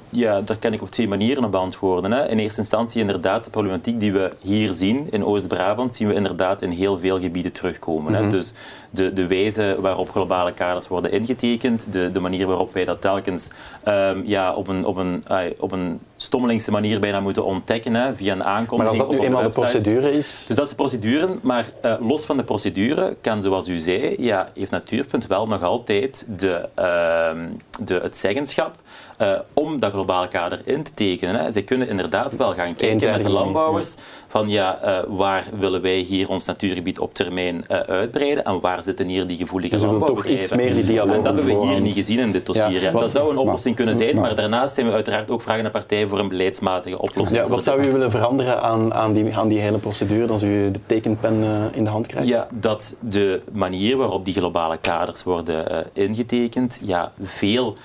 ja, 0.10 0.42
daar 0.42 0.58
kan 0.58 0.74
ik 0.74 0.82
op 0.82 0.90
twee 0.90 1.08
manieren 1.08 1.44
op 1.44 1.52
beantwoorden. 1.52 2.12
Hè. 2.12 2.30
In 2.30 2.40
eerste 2.40 2.60
instantie 2.60 3.02
inderdaad 3.02 3.44
de 3.44 3.50
problematiek 3.50 4.00
die 4.00 4.14
we 4.14 4.32
hier 4.40 4.72
zien 4.72 5.08
in 5.12 5.26
Oost-Brabant, 5.26 5.96
zien 5.96 6.08
we 6.08 6.14
inderdaad 6.14 6.62
in 6.62 6.70
heel 6.70 7.00
veel 7.00 7.20
gebieden 7.20 7.52
terugkomen. 7.52 8.14
Hè. 8.14 8.20
Mm 8.20 8.30
-hmm. 8.30 8.38
Dus 8.38 8.54
de, 8.90 9.14
de 9.14 9.28
wijze 9.28 9.76
waarop 9.80 10.10
globale 10.10 10.54
kaders 10.54 10.88
worden 10.88 11.12
ingetekend, 11.12 11.86
de, 11.92 12.12
de 12.12 12.20
manier 12.20 12.48
waarop 12.48 12.74
wij 12.74 12.86
dat 12.86 13.02
telkens 13.02 13.50
um, 13.88 14.24
ja, 14.26 14.54
op, 14.54 14.68
een, 14.68 14.86
op, 14.86 14.98
een, 14.98 15.24
uh, 15.32 15.40
op 15.60 15.72
een 15.72 16.00
stommelingse 16.16 16.72
manier 16.72 17.00
bijna 17.00 17.20
moeten 17.20 17.46
ontdekken 17.46 17.94
hè, 17.94 18.16
via 18.16 18.34
een 18.34 18.44
aankondiging. 18.44 18.78
Maar 18.78 18.88
als 18.88 18.98
dat 18.98 19.20
nu 19.20 19.26
eenmaal 19.26 19.44
de, 19.44 19.50
procedure 19.50 20.14
is? 20.14 20.44
Dus 20.48 20.56
dat 20.56 20.66
is 20.66 20.72
de 20.72 20.78
procedure, 20.78 21.28
maar 21.42 21.66
uh, 21.86 21.96
los 22.00 22.26
van 22.26 22.38
de 22.38 22.44
procedure 22.44 23.16
kan, 23.22 23.42
zoals 23.42 23.68
u 23.68 23.80
zei, 23.80 24.16
ja, 24.18 24.50
heeft 24.54 24.72
Natuurpunt 24.72 25.28
wel 25.28 25.48
nog 25.48 25.64
altijd 25.64 26.26
de, 26.38 26.70
uh, 26.80 27.44
de, 27.86 28.00
het 28.04 28.18
zeggenschap 28.18 28.76
uh, 29.22 29.40
om 29.54 29.80
dat 29.80 29.92
globale 29.92 30.28
kader 30.28 30.62
in 30.64 30.84
te 30.84 30.92
tekenen. 30.92 31.36
Hè. 31.36 31.52
Zij 31.52 31.64
kunnen 31.64 31.90
inderdaad 31.90 32.36
wel 32.36 32.54
gaan 32.54 32.76
kijken 32.76 33.12
met 33.12 33.24
de 33.24 33.30
landbouwers 33.30 33.96
van 34.28 34.50
ja, 34.50 34.80
uh, 34.86 34.98
waar 35.08 35.46
willen 35.60 35.82
wij 35.82 35.98
hier 35.98 36.30
ons 36.30 36.46
natuurgebied 36.46 37.00
op 37.00 37.14
termijn 37.14 37.66
uh, 37.72 37.80
uitbreiden 37.80 38.46
en 38.46 38.60
waar 38.60 38.84
zitten 38.84 39.08
hier 39.08 39.28
die 39.28 39.38
gevoelige 39.38 39.76
dus 39.76 39.84
landbouwbedrijven. 39.84 40.48
Toch 40.48 40.58
iets 40.58 40.64
meer 40.64 40.74
die 40.74 40.86
dialoog 40.86 41.16
en 41.16 41.24
dat 41.24 41.36
hebben 41.36 41.46
we 41.46 41.68
hier 41.68 41.82
niet 41.82 41.94
gezien 41.94 42.20
in 42.20 42.32
dit 42.32 42.46
dossier. 42.46 42.82
Ja, 42.82 42.92
wat, 42.92 43.02
dat 43.02 43.12
zou 43.12 43.30
een 43.32 43.38
oplossing 43.38 43.76
maar, 43.76 43.86
kunnen 43.86 43.96
zijn, 43.96 44.16
maar, 44.16 44.24
maar 44.24 44.36
daarnaast 44.36 44.76
zijn 44.76 44.88
we 44.88 44.94
uiteraard 44.94 45.32
ook 45.32 45.42
vragen 45.42 45.64
naar 45.64 45.72
partijen 45.72 46.10
voor 46.10 46.20
een 46.20 46.28
beleidsmatige 46.28 47.00
oplossing. 47.00 47.42
Ja, 47.42 47.48
wat 47.48 47.64
zou 47.64 47.84
u 47.84 47.92
willen 47.92 48.12
veranderen 48.12 48.62
aan, 48.62 48.94
aan, 48.94 49.14
die, 49.14 49.36
aan 49.36 49.48
die 49.48 49.60
hele 49.60 49.78
procedure 49.78 50.32
als 50.32 50.44
u 50.44 50.72
de 50.72 50.80
tekenpen 50.86 51.44
in 51.74 51.84
de 51.84 51.90
hand 51.90 52.08
krijgt? 52.08 52.28
Ja, 52.28 52.48
dat 52.52 52.96
de 53.00 53.42
manier 53.52 53.98
waarop 53.98 54.26
die 54.26 54.34
globale 54.34 54.78
kaders 54.78 55.24
worden 55.24 55.86
ingetekend, 55.94 56.80
ja, 56.84 57.12
veel 57.22 57.76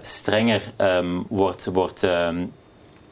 strenger 0.00 0.62
um, 0.78 1.26
wordt, 1.28 1.66
wordt, 1.66 2.02
um, 2.02 2.52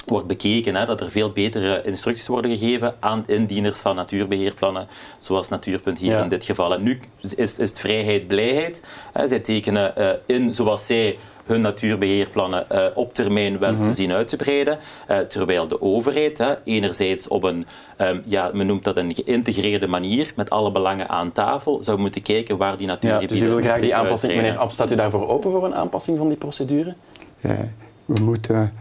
wordt 0.05 0.27
bekeken. 0.27 0.75
Hè, 0.75 0.87
dat 0.87 1.01
er 1.01 1.11
veel 1.11 1.31
betere 1.31 1.83
instructies 1.85 2.27
worden 2.27 2.57
gegeven 2.57 2.95
aan 3.01 3.23
indieners 3.27 3.81
van 3.81 3.97
natuurbeheerplannen, 3.97 4.87
zoals 5.19 5.49
Natuurpunt 5.49 5.99
hier 5.99 6.13
ja. 6.13 6.23
in 6.23 6.29
dit 6.29 6.45
geval. 6.45 6.75
En 6.75 6.83
nu 6.83 7.01
is, 7.21 7.35
is 7.35 7.57
het 7.57 7.81
vrijheid, 7.81 8.27
blijheid. 8.27 8.83
Hè, 9.13 9.29
zij 9.29 9.39
tekenen 9.39 9.95
uh, 9.99 10.09
in 10.27 10.53
zoals 10.53 10.87
zij 10.87 11.19
hun 11.45 11.61
natuurbeheerplannen 11.61 12.67
uh, 12.73 12.85
op 12.95 13.15
termijn 13.15 13.59
wensen 13.59 13.79
mm 13.79 13.85
-hmm. 13.85 13.95
zien 13.95 14.13
uit 14.13 14.29
te 14.29 14.37
breiden. 14.37 14.79
Uh, 15.11 15.19
terwijl 15.19 15.69
de 15.69 15.83
overheid 15.83 16.39
hè, 16.39 16.55
enerzijds 16.65 17.29
op 17.29 17.43
een, 17.43 17.67
um, 17.99 18.23
ja, 18.25 18.51
men 18.55 18.67
noemt 18.67 18.85
dat 18.85 18.97
een 18.97 19.15
geïntegreerde 19.15 19.87
manier, 19.87 20.33
met 20.37 20.51
alle 20.51 20.71
belangen 20.71 21.09
aan 21.09 21.33
tafel, 21.33 21.83
zou 21.83 21.99
moeten 21.99 22.23
kijken 22.23 22.57
waar 22.57 22.77
die 22.77 22.87
natuurgebieden 22.87 23.37
ja, 23.37 23.43
Dus 23.43 23.53
u 23.53 23.55
wil 23.55 23.65
graag 23.65 23.81
die 23.81 23.95
aanpassing, 23.95 24.33
uitbreiden. 24.33 24.43
meneer 24.43 24.59
Ab, 24.59 24.71
staat 24.71 24.91
u 24.91 24.95
daarvoor 24.95 25.29
open 25.29 25.51
voor 25.51 25.65
een 25.65 25.75
aanpassing 25.75 26.19
van 26.19 26.29
die 26.29 26.37
procedure? 26.37 26.95
Ja, 27.41 27.69
we 28.05 28.23
moeten 28.23 28.73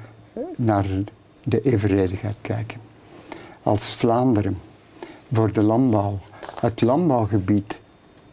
naar 0.55 0.85
de 1.43 1.61
evenredigheid 1.61 2.35
kijken. 2.41 2.79
Als 3.63 3.95
Vlaanderen 3.95 4.57
voor 5.31 5.51
de 5.51 5.61
landbouw, 5.61 6.19
het 6.59 6.81
landbouwgebied, 6.81 7.79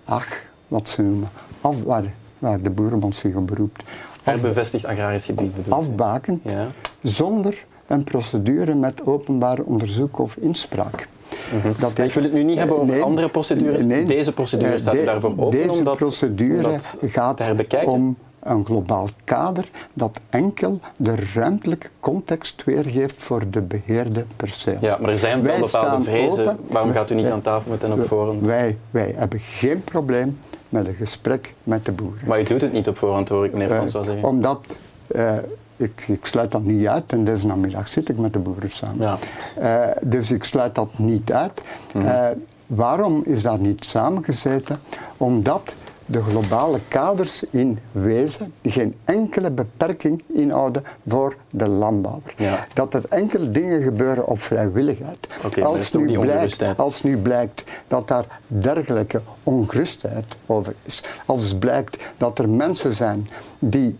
ach, 0.04 0.42
wat 0.68 0.88
ze 0.88 1.02
noemen, 1.02 1.28
af, 1.60 1.82
waar, 1.82 2.04
waar 2.38 2.62
de 2.62 2.70
Boerenbond 2.70 3.14
zich 3.14 3.34
op 3.34 3.46
beroept. 3.46 3.82
Herbevestigd 4.22 4.84
agrarisch 4.84 5.24
gebied 5.24 5.54
bedoel 5.54 5.74
Afbaken, 5.74 6.40
ja. 6.44 6.66
zonder 7.02 7.64
een 7.86 8.04
procedure 8.04 8.74
met 8.74 9.06
openbaar 9.06 9.58
onderzoek 9.60 10.18
of 10.18 10.36
inspraak. 10.36 11.08
Mm 11.52 11.72
dat 11.78 11.98
ik 11.98 12.12
wil 12.12 12.22
het 12.22 12.32
nu 12.32 12.42
niet 12.42 12.58
hebben 12.58 12.76
over 12.78 13.02
andere 13.02 13.28
procedures. 13.28 13.84
Nee, 13.84 14.04
deze 14.04 14.32
procedure 14.32 14.78
staat 14.78 14.94
de, 14.94 15.04
daarvoor 15.04 15.30
open. 15.30 15.50
Deze 15.50 15.70
omdat, 15.70 15.96
procedure 15.96 16.78
gaat 17.00 17.40
om 17.84 18.16
een 18.42 18.64
globaal 18.64 19.08
kader 19.24 19.70
dat 19.92 20.20
enkel 20.30 20.80
de 20.96 21.14
ruimtelijke 21.34 21.88
context 22.00 22.64
weergeeft 22.64 23.22
voor 23.22 23.50
de 23.50 23.60
beheerde 23.60 24.24
perceel. 24.36 24.78
Ja, 24.80 24.98
maar 25.00 25.10
er 25.10 25.18
zijn 25.18 25.42
wel 25.42 25.60
bepaalde 25.60 26.04
vrezen. 26.04 26.58
Waarom 26.66 26.92
gaat 26.92 27.10
u 27.10 27.14
niet 27.14 27.26
aan 27.26 27.42
tafel 27.42 27.70
met 27.70 27.82
hen 27.82 27.92
op 27.92 28.06
voorhand? 28.06 28.46
Wij, 28.46 28.78
wij 28.90 29.14
hebben 29.16 29.38
geen 29.40 29.84
probleem 29.84 30.38
met 30.68 30.86
een 30.86 30.94
gesprek 30.94 31.54
met 31.62 31.84
de 31.84 31.92
boeren. 31.92 32.28
Maar 32.28 32.38
je 32.38 32.44
doet 32.44 32.60
het 32.60 32.72
niet 32.72 32.88
op 32.88 32.98
voorhand, 32.98 33.28
hoor 33.28 33.44
ik 33.44 33.52
meneer 33.52 33.68
Frans 33.68 33.92
wel 33.92 34.02
zeggen. 34.02 34.28
Omdat... 34.28 34.60
Uh, 35.16 35.32
ik, 35.76 36.04
ik, 36.08 36.24
sluit 36.24 36.50
dat 36.50 36.62
niet 36.62 36.86
uit 36.86 37.12
en 37.12 37.24
deze 37.24 37.46
namiddag 37.46 37.88
zit 37.88 38.08
ik 38.08 38.18
met 38.18 38.32
de 38.32 38.38
boeren 38.38 38.70
samen. 38.70 39.18
Ja. 39.60 39.86
Uh, 39.88 39.96
dus 40.04 40.30
ik 40.30 40.44
sluit 40.44 40.74
dat 40.74 40.98
niet 40.98 41.32
uit. 41.32 41.62
Uh, 41.96 42.26
waarom 42.66 43.22
is 43.24 43.42
dat 43.42 43.60
niet 43.60 43.84
samengezeten? 43.84 44.80
Omdat 45.16 45.74
de 46.10 46.22
globale 46.22 46.78
kaders 46.88 47.44
in 47.50 47.78
wezen 47.92 48.52
geen 48.62 48.94
enkele 49.04 49.50
beperking 49.50 50.22
inhouden 50.26 50.82
voor 51.06 51.36
de 51.50 51.68
landbouwer. 51.68 52.34
Dat 52.74 52.94
er 52.94 53.02
enkele 53.08 53.50
dingen 53.50 53.82
gebeuren 53.82 54.26
op 54.26 54.40
vrijwilligheid. 54.40 55.26
als, 55.62 55.92
nu 55.92 56.18
blijkt, 56.18 56.62
als 56.76 57.02
nu 57.02 57.16
blijkt 57.16 57.64
dat 57.88 58.08
daar 58.08 58.40
dergelijke 58.46 59.22
ongerustheid 59.42 60.36
over 60.46 60.74
is, 60.82 61.04
als 61.26 61.54
blijkt 61.54 62.12
dat 62.16 62.38
er 62.38 62.48
mensen 62.48 62.92
zijn 62.92 63.28
die 63.58 63.96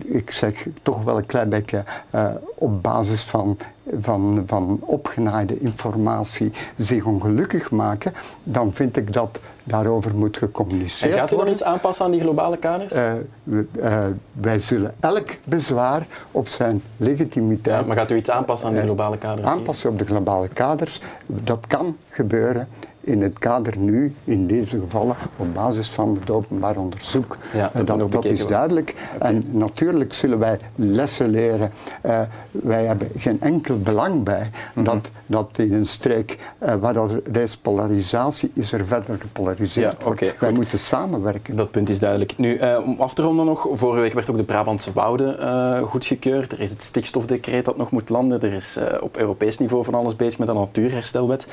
ik 0.00 0.30
zeg 0.30 0.66
toch 0.82 1.04
wel 1.04 1.16
een 1.16 1.26
klein 1.26 1.48
beetje 1.48 1.84
uh, 2.14 2.26
op 2.54 2.82
basis 2.82 3.22
van, 3.22 3.58
van, 4.00 4.42
van 4.46 4.78
opgenaaide 4.80 5.58
informatie 5.58 6.52
zich 6.76 7.04
ongelukkig 7.04 7.70
maken, 7.70 8.12
dan 8.42 8.72
vind 8.72 8.96
ik 8.96 9.12
dat 9.12 9.40
daarover 9.64 10.14
moet 10.14 10.36
gecommuniceerd 10.36 11.12
worden. 11.12 11.20
En 11.20 11.28
gaat 11.28 11.38
u 11.38 11.44
dan 11.44 11.52
iets 11.52 11.62
aanpassen 11.62 12.04
aan 12.04 12.10
die 12.10 12.20
globale 12.20 12.56
kaders? 12.56 12.92
Uh, 12.92 13.12
uh, 13.44 14.06
wij 14.32 14.58
zullen 14.58 14.94
elk 15.00 15.30
bezwaar 15.44 16.06
op 16.30 16.48
zijn 16.48 16.82
legitimiteit... 16.96 17.80
Ja, 17.80 17.86
maar 17.86 17.96
gaat 17.96 18.10
u 18.10 18.16
iets 18.16 18.30
aanpassen 18.30 18.68
aan 18.68 18.74
die 18.74 18.82
globale 18.82 19.18
kaders? 19.18 19.46
Aanpassen 19.46 19.90
op 19.90 19.98
de 19.98 20.04
globale 20.04 20.48
kaders, 20.48 21.00
dat 21.26 21.66
kan 21.66 21.96
gebeuren 22.08 22.68
in 23.02 23.22
het 23.22 23.38
kader 23.38 23.78
nu, 23.78 24.14
in 24.24 24.46
deze 24.46 24.80
gevallen, 24.80 25.16
op 25.36 25.54
basis 25.54 25.90
van 25.90 26.16
het 26.20 26.30
openbaar 26.30 26.76
onderzoek. 26.76 27.36
Ja, 27.54 27.70
dat, 27.74 27.86
dat, 27.86 28.12
dat 28.12 28.24
is 28.24 28.46
duidelijk. 28.46 28.94
En 29.18 29.44
natuurlijk 29.50 30.12
zullen 30.12 30.38
wij 30.38 30.58
lessen 30.74 31.28
leren. 31.28 31.70
Uh, 32.06 32.20
wij 32.50 32.84
hebben 32.84 33.08
geen 33.16 33.40
enkel 33.40 33.78
belang 33.78 34.22
bij 34.22 34.50
mm 34.74 34.80
dat, 34.84 35.10
dat 35.26 35.58
in 35.58 35.72
een 35.72 35.86
streek 35.86 36.38
uh, 36.62 36.74
waar 36.74 36.96
er 36.96 37.40
is 37.42 37.56
polarisatie 37.56 38.50
is, 38.54 38.72
er 38.72 38.86
verder 38.86 39.16
gepolariseerd 39.20 39.96
ja, 40.02 40.08
okay, 40.08 40.34
Wij 40.38 40.52
moeten 40.52 40.78
samenwerken. 40.78 41.56
Dat 41.56 41.70
punt 41.70 41.88
is 41.88 41.98
duidelijk. 41.98 42.38
Nu, 42.38 42.58
uh, 42.58 42.78
om 42.84 43.00
af 43.00 43.14
te 43.14 43.22
ronden 43.22 43.44
nog, 43.44 43.68
vorige 43.72 44.00
week 44.00 44.12
werd 44.12 44.30
ook 44.30 44.36
de 44.36 44.44
Brabantse 44.44 44.92
Wouden 44.92 45.82
goedgekeurd. 45.86 46.52
Er 46.52 46.60
is 46.60 46.70
het 46.70 46.82
stikstofdecreet 46.82 47.64
dat 47.64 47.76
nog 47.76 47.90
moet 47.90 48.08
landen. 48.08 48.40
Er 48.42 48.52
is 48.52 48.78
op 49.00 49.16
Europees 49.16 49.58
niveau 49.58 49.84
van 49.84 49.94
alles 49.94 50.16
bezig 50.16 50.38
met 50.38 50.48
een 50.48 50.54
natuurherstelwet. 50.54 51.46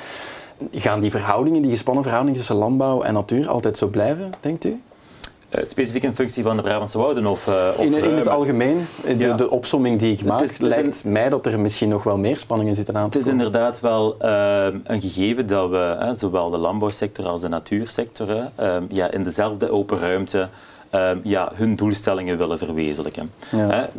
Gaan 0.71 0.99
die 0.99 1.11
verhoudingen, 1.11 1.61
die 1.61 1.71
gespannen 1.71 2.03
verhoudingen 2.03 2.39
tussen 2.39 2.55
landbouw 2.55 3.01
en 3.01 3.13
natuur 3.13 3.47
altijd 3.47 3.77
zo 3.77 3.87
blijven, 3.87 4.31
denkt 4.41 4.65
u? 4.65 4.81
Uh, 5.55 5.63
specifiek 5.63 6.03
in 6.03 6.15
functie 6.15 6.43
van 6.43 6.55
de 6.55 6.61
Brabantse 6.61 6.97
wouden? 6.97 7.25
Of, 7.25 7.47
uh, 7.47 7.67
of 7.77 7.85
in, 7.85 7.93
in, 7.93 8.13
het 8.13 8.27
algemeen, 8.27 8.85
de, 9.17 9.35
de 9.35 9.49
opsomming 9.49 9.99
die 9.99 10.13
ik 10.13 10.23
maak, 10.23 10.39
het 10.39 10.49
is, 10.49 10.57
lijkt 10.57 11.03
mij 11.03 11.29
dat 11.29 11.45
er 11.45 11.59
misschien 11.59 11.89
nog 11.89 12.03
wel 12.03 12.17
meer 12.17 12.37
spanningen 12.37 12.75
zitten 12.75 12.97
aan 12.97 13.09
te 13.09 13.17
Het 13.17 13.27
is 13.27 13.31
inderdaad 13.33 13.79
wel 13.79 14.15
uh, 14.21 14.67
een 14.83 15.01
gegeven 15.01 15.47
dat 15.47 15.69
we, 15.69 16.09
zowel 16.11 16.49
de 16.49 16.57
landbouwsector 16.57 17.25
als 17.25 17.41
de 17.41 17.47
natuursector, 17.47 18.49
ja, 18.89 19.11
in 19.11 19.23
dezelfde 19.23 19.71
open 19.71 19.99
ruimte 19.99 20.49
um, 20.91 21.21
ja, 21.23 21.51
hun 21.53 21.75
doelstellingen 21.75 22.37
willen 22.37 22.57
verwezenlijken. 22.57 23.31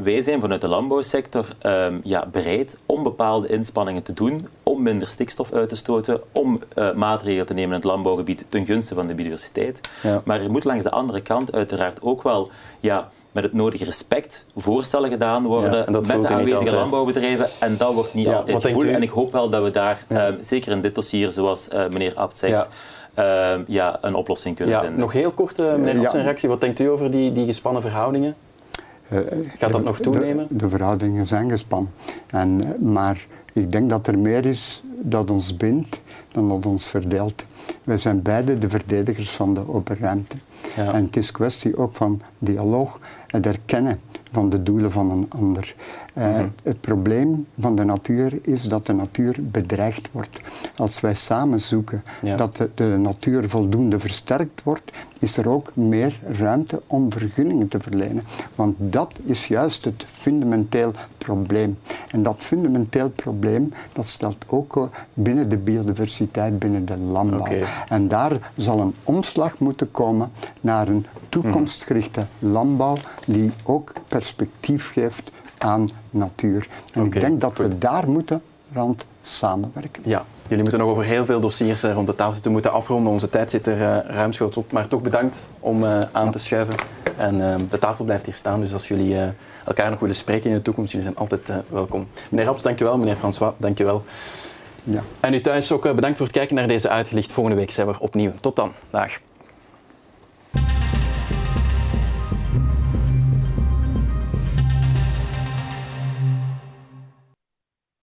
wij 0.03 0.21
zijn 0.21 0.41
vanuit 0.41 0.61
de 0.61 0.69
landbouwsector 0.69 1.47
um, 1.63 2.01
ja, 2.05 2.27
bereid 2.33 2.77
om 2.87 3.03
bepaalde 3.03 3.49
inspanningen 3.49 4.03
te 4.03 4.13
doen 4.13 4.47
om 4.81 4.87
minder 4.87 5.09
stikstof 5.09 5.53
uit 5.53 5.69
te 5.69 5.75
stoten, 5.77 6.21
om 6.33 6.61
uh, 6.79 6.93
maatregelen 6.93 7.47
te 7.47 7.55
nemen 7.55 7.69
in 7.69 7.77
het 7.77 7.85
landbouwgebied 7.85 8.45
ten 8.49 8.65
gunste 8.65 8.95
van 8.95 9.07
de 9.07 9.15
biodiversiteit. 9.15 9.81
Ja. 10.03 10.23
Maar 10.25 10.41
er 10.41 10.51
moet 10.51 10.65
langs 10.65 10.85
de 10.85 10.91
andere 10.91 11.21
kant 11.21 11.53
uiteraard 11.53 12.03
ook 12.03 12.23
wel 12.23 12.51
ja, 12.81 13.09
met 13.33 13.43
het 13.43 13.53
nodige 13.53 13.85
respect 13.85 14.47
voorstellen 14.57 15.11
gedaan 15.11 15.47
worden 15.47 15.93
met 15.93 16.05
de 16.05 16.29
aanwezige 16.29 16.71
landbouwbedrijven. 16.71 17.49
En 17.61 17.77
dat 17.77 17.95
wordt 17.95 18.15
niet 18.15 18.29
altijd 18.29 18.63
gevoeld. 18.63 18.85
En 18.85 19.03
ik 19.03 19.11
hoop 19.11 19.33
wel 19.33 19.51
dat 19.51 19.63
we 19.63 19.71
daar, 19.71 20.05
um, 20.09 20.37
zeker 20.41 20.73
in 20.73 20.81
dit 20.81 20.95
dossier, 20.95 21.33
zoals 21.33 21.69
uh, 21.69 21.89
meneer 21.89 22.13
Abt 22.15 22.39
zegt, 22.39 22.69
uh, 23.19 23.55
ja, 23.67 23.99
een 24.01 24.15
oplossing 24.15 24.57
kunnen 24.57 24.75
ja, 24.75 24.81
vinden. 24.81 25.01
Nog 25.01 25.13
heel 25.13 25.31
kort, 25.31 25.61
uh, 25.61 25.75
meneer 25.75 26.01
ja. 26.01 26.11
reactie. 26.11 26.49
Wat 26.49 26.61
denkt 26.61 26.79
u 26.79 26.87
over 26.87 27.11
die, 27.11 27.33
die 27.33 27.47
gespannen 27.47 27.83
verhoudingen? 27.83 28.35
Uh, 29.13 29.19
Gaat 29.59 29.73
dat 29.73 29.85
nog 29.85 29.99
toenemen? 29.99 30.47
De, 30.49 30.57
de, 30.57 30.69
verhoudingen 30.69 31.27
zijn 31.27 31.51
gespannen. 31.51 31.93
En, 32.27 32.77
maar 32.93 33.27
ik 33.53 33.73
denk 33.73 33.91
dat 33.91 34.07
er 34.07 34.19
meer 34.19 34.47
is 34.47 34.83
dat 35.03 35.31
ons 35.31 35.57
bindt 35.57 36.01
dan 36.33 36.49
dat 36.49 36.67
ons 36.67 36.87
verdeelt. 36.87 37.45
Wij 37.85 37.99
zijn 37.99 38.23
beide 38.23 38.59
de 38.59 38.69
verdedigers 38.69 39.31
van 39.31 39.55
de 39.55 39.69
open 39.69 39.97
ruimte. 40.01 40.37
Ja. 40.77 40.93
En 40.93 41.05
het 41.05 41.17
is 41.17 41.33
kwestie 41.33 41.77
ook 41.77 41.95
van 41.95 42.21
dialoog 42.39 42.99
en 43.27 43.43
erkennen 43.43 44.01
van 44.33 44.51
de 44.51 44.63
doelen 44.63 44.93
van 44.93 45.11
een 45.11 45.27
ander. 45.29 45.75
Uh, 46.19 46.41
Het 46.63 46.81
probleem 46.81 47.47
van 47.59 47.77
de 47.77 47.85
natuur 47.85 48.39
is 48.43 48.63
dat 48.63 48.87
de 48.87 48.93
natuur 48.93 49.37
bedreigd 49.41 50.09
wordt. 50.13 50.41
Als 50.77 51.01
wij 51.01 51.15
samen 51.15 51.61
zoeken 51.61 52.03
dat 52.37 52.57
de, 52.57 52.71
de, 52.75 52.85
natuur 52.85 53.49
voldoende 53.49 53.99
versterkt 53.99 54.63
wordt, 54.63 54.91
is 55.21 55.37
er 55.37 55.49
ook 55.49 55.77
meer 55.77 56.21
ruimte 56.39 56.83
om 56.87 57.13
vergunningen 57.13 57.69
te 57.69 57.81
verlenen. 57.81 58.25
Want 58.55 58.77
dat 58.79 59.19
is 59.25 59.47
juist 59.47 59.85
het 59.85 60.05
fundamenteel 60.07 60.93
probleem. 61.19 61.79
En 62.11 62.23
dat 62.23 62.37
fundamenteel 62.39 63.11
probleem, 63.11 63.73
dat 63.93 64.07
stelt 64.07 64.45
ook 64.47 64.89
binnen 65.15 65.49
de 65.49 65.59
biodiversiteit, 65.59 66.59
binnen 66.59 66.85
de 66.85 66.97
landbouw. 66.97 67.41
Okay. 67.41 67.65
En 67.89 68.09
daar 68.09 68.53
zal 68.57 68.81
een 68.81 68.95
omslag 69.05 69.59
moeten 69.59 69.91
komen 69.91 70.31
naar 70.61 70.89
een 70.89 71.07
toekomstgerichte 71.29 72.27
landbouw 72.39 72.97
die 73.27 73.51
ook 73.63 73.93
perspectief 74.09 74.93
geeft 74.93 75.31
aan 75.59 75.89
natuur. 76.11 76.69
En 76.93 77.05
ik 77.05 77.21
denk 77.21 77.41
dat 77.41 77.57
we 77.57 77.79
daar 77.79 78.11
moeten 78.11 78.43
rond 78.75 79.07
samenwerken. 79.23 80.03
Ja, 80.07 80.25
jullie 80.43 80.63
moeten 80.63 80.81
nog 80.81 80.91
over 80.91 81.05
heel 81.05 81.25
veel 81.25 81.41
dossiers 81.41 81.83
rond 81.83 82.07
de 82.07 82.15
tafel 82.15 82.33
zitten, 82.33 82.53
moeten 82.53 82.73
afronden. 82.73 83.13
Onze 83.13 83.29
tijd 83.29 83.51
zit 83.51 83.67
er 83.67 83.79
uh, 83.79 83.97
ruimschoots 84.07 84.57
op. 84.57 84.73
Maar 84.73 84.89
toch 84.89 85.03
bedankt 85.03 85.49
om 85.61 85.85
uh, 85.85 86.01
aan 86.13 86.33
te 86.33 86.39
schuiven. 86.39 86.75
En 87.17 87.35
uh, 87.35 87.55
de 87.69 87.79
tafel 87.79 88.05
blijft 88.05 88.27
hier 88.27 88.35
staan, 88.35 88.61
dus 88.61 88.73
als 88.73 88.89
jullie 88.89 89.17
elkaar 89.65 89.91
nog 89.91 90.01
willen 90.01 90.17
spreken 90.17 90.51
in 90.51 90.57
de 90.57 90.63
toekomst, 90.63 90.93
jullie 90.93 91.07
zijn 91.07 91.19
altijd 91.19 91.53
welkom. 91.69 92.07
Meneer 92.29 92.47
Raps, 92.47 92.63
dankjewel. 92.63 92.99
Meneer 92.99 93.17
François, 93.17 93.53
dankjewel. 93.57 94.05
Ja. 94.85 95.03
En 95.21 95.35
u 95.35 95.41
thuis 95.41 95.73
ook 95.73 95.83
bedankt 95.95 96.17
voor 96.17 96.27
het 96.27 96.37
kijken 96.37 96.55
naar 96.55 96.69
deze 96.69 96.89
uitgelicht. 96.89 97.33
Volgende 97.33 97.59
week 97.59 97.71
zijn 97.71 97.87
we 97.87 97.95
opnieuw. 97.99 98.33
Tot 98.41 98.57
dan. 98.57 98.73
Dag. 98.91 99.11